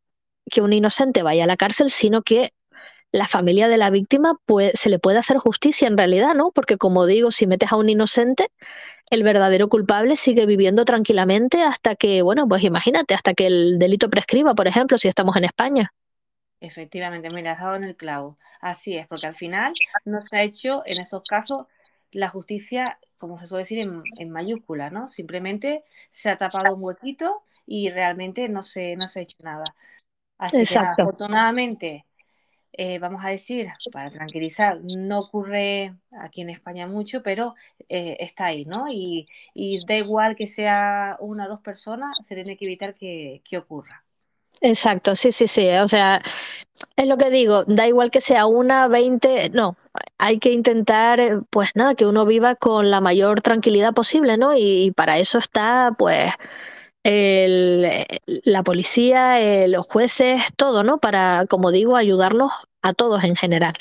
[0.50, 2.52] que un inocente vaya a la cárcel, sino que
[3.12, 4.34] la familia de la víctima
[4.74, 6.50] se le puede hacer justicia en realidad, ¿no?
[6.50, 8.48] Porque como digo, si metes a un inocente,
[9.10, 14.08] el verdadero culpable sigue viviendo tranquilamente hasta que, bueno, pues imagínate, hasta que el delito
[14.08, 15.92] prescriba, por ejemplo, si estamos en España.
[16.60, 18.38] Efectivamente, mira, has dado en el clavo.
[18.60, 19.72] Así es, porque al final
[20.04, 21.66] no se ha hecho en estos casos
[22.12, 22.84] la justicia,
[23.22, 25.08] como se suele decir, en, en mayúscula, ¿no?
[25.08, 29.76] Simplemente se ha tapado un huequito y realmente no se, no se ha hecho nada.
[30.38, 32.06] Así que afortunadamente,
[32.72, 37.54] eh, vamos a decir, para tranquilizar, no ocurre aquí en España mucho, pero
[37.88, 38.88] eh, está ahí, ¿no?
[38.90, 43.42] Y, y da igual que sea una o dos personas, se tiene que evitar que,
[43.44, 44.04] que ocurra.
[44.62, 45.68] Exacto, sí, sí, sí.
[45.82, 46.22] O sea,
[46.96, 49.76] es lo que digo, da igual que sea una, veinte, no,
[50.18, 54.56] hay que intentar, eh, pues nada, que uno viva con la mayor tranquilidad posible, ¿no?
[54.56, 56.32] Y, para eso está, pues,
[57.02, 58.06] el, eh,
[58.44, 60.98] la policía, eh, los jueces, todo, ¿no?
[60.98, 62.52] Para, como digo, ayudarlos
[62.82, 63.74] a todos en general.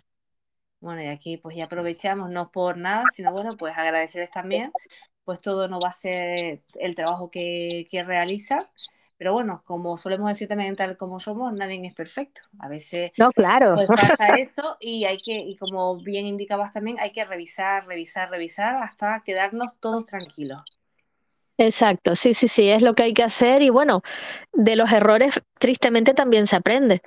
[0.79, 4.71] Bueno, y aquí pues ya aprovechamos, no por nada, sino bueno, pues agradecerles también,
[5.25, 8.65] pues todo no va a ser el trabajo que, que realizan,
[9.21, 12.41] pero bueno, como solemos decir también tal como somos, nadie es perfecto.
[12.57, 13.75] A veces No, claro.
[13.75, 18.31] pues pasa eso y hay que, y como bien indicabas también, hay que revisar, revisar,
[18.31, 20.63] revisar hasta quedarnos todos tranquilos.
[21.59, 24.01] Exacto, sí, sí, sí, es lo que hay que hacer y bueno,
[24.53, 27.03] de los errores tristemente también se aprende.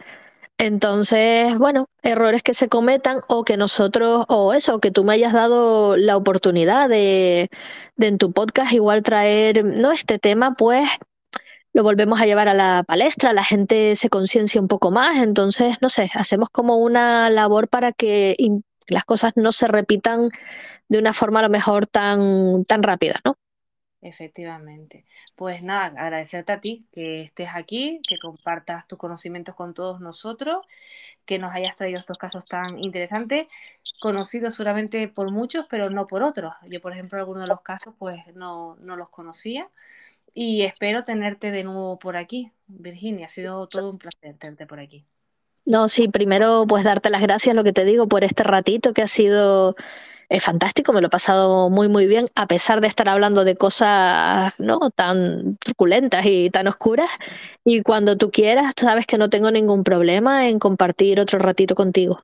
[0.57, 5.33] Entonces, bueno, errores que se cometan o que nosotros, o eso, que tú me hayas
[5.33, 7.51] dado la oportunidad de,
[7.97, 9.91] de en tu podcast igual traer, ¿no?
[9.91, 10.89] Este tema, pues
[11.75, 15.77] lo volvemos a llevar a la palestra, la gente se conciencia un poco más, entonces,
[15.83, 18.37] no sé, hacemos como una labor para que
[18.87, 20.31] las cosas no se repitan
[20.89, 23.37] de una forma a lo mejor tan, tan rápida, ¿no?
[24.01, 25.05] Efectivamente.
[25.35, 30.65] Pues nada, agradecerte a ti que estés aquí, que compartas tus conocimientos con todos nosotros,
[31.25, 33.47] que nos hayas traído estos casos tan interesantes,
[34.01, 36.53] conocidos seguramente por muchos, pero no por otros.
[36.71, 39.71] Yo, por ejemplo, algunos de los casos pues no, no los conocía
[40.35, 43.27] y espero tenerte de nuevo por aquí, Virginia.
[43.27, 45.07] Ha sido todo un placer tenerte por aquí.
[45.65, 49.03] No, sí, primero pues darte las gracias, lo que te digo, por este ratito que
[49.03, 49.77] ha sido
[50.29, 53.57] eh, fantástico, me lo he pasado muy, muy bien, a pesar de estar hablando de
[53.57, 54.91] cosas, ¿no?
[54.91, 57.09] tan truculentas y tan oscuras.
[57.65, 62.21] Y cuando tú quieras, sabes que no tengo ningún problema en compartir otro ratito contigo.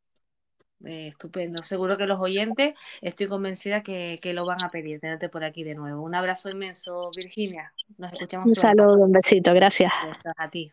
[0.85, 1.63] Eh, estupendo.
[1.63, 5.63] Seguro que los oyentes, estoy convencida que, que lo van a pedir, tenerte por aquí
[5.65, 6.03] de nuevo.
[6.03, 7.73] Un abrazo inmenso, Virginia.
[7.99, 8.61] Nos escuchamos Un pronto.
[8.61, 9.93] saludo, un besito, gracias.
[10.37, 10.73] A ti.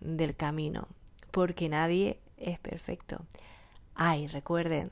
[0.00, 0.88] del camino,
[1.30, 3.24] porque nadie es perfecto.
[3.94, 4.90] Ay, recuerden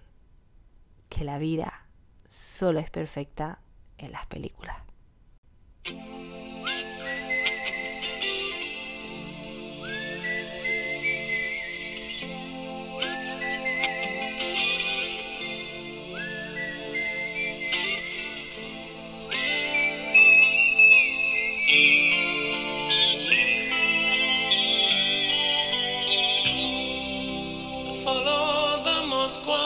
[1.08, 1.86] que la vida
[2.28, 3.58] solo es perfecta
[3.96, 4.76] en las películas.
[21.68, 21.84] Follow
[28.82, 29.60] the Moskwa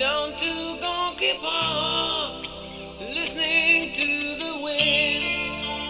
[0.00, 0.50] down to
[0.82, 2.42] Gonky Park,
[3.14, 4.06] listening to
[4.42, 5.38] the wind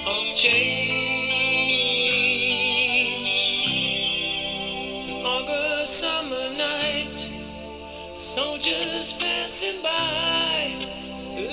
[0.06, 0.90] of change.
[5.08, 7.16] An August summer night,
[8.12, 10.99] soldiers passing by,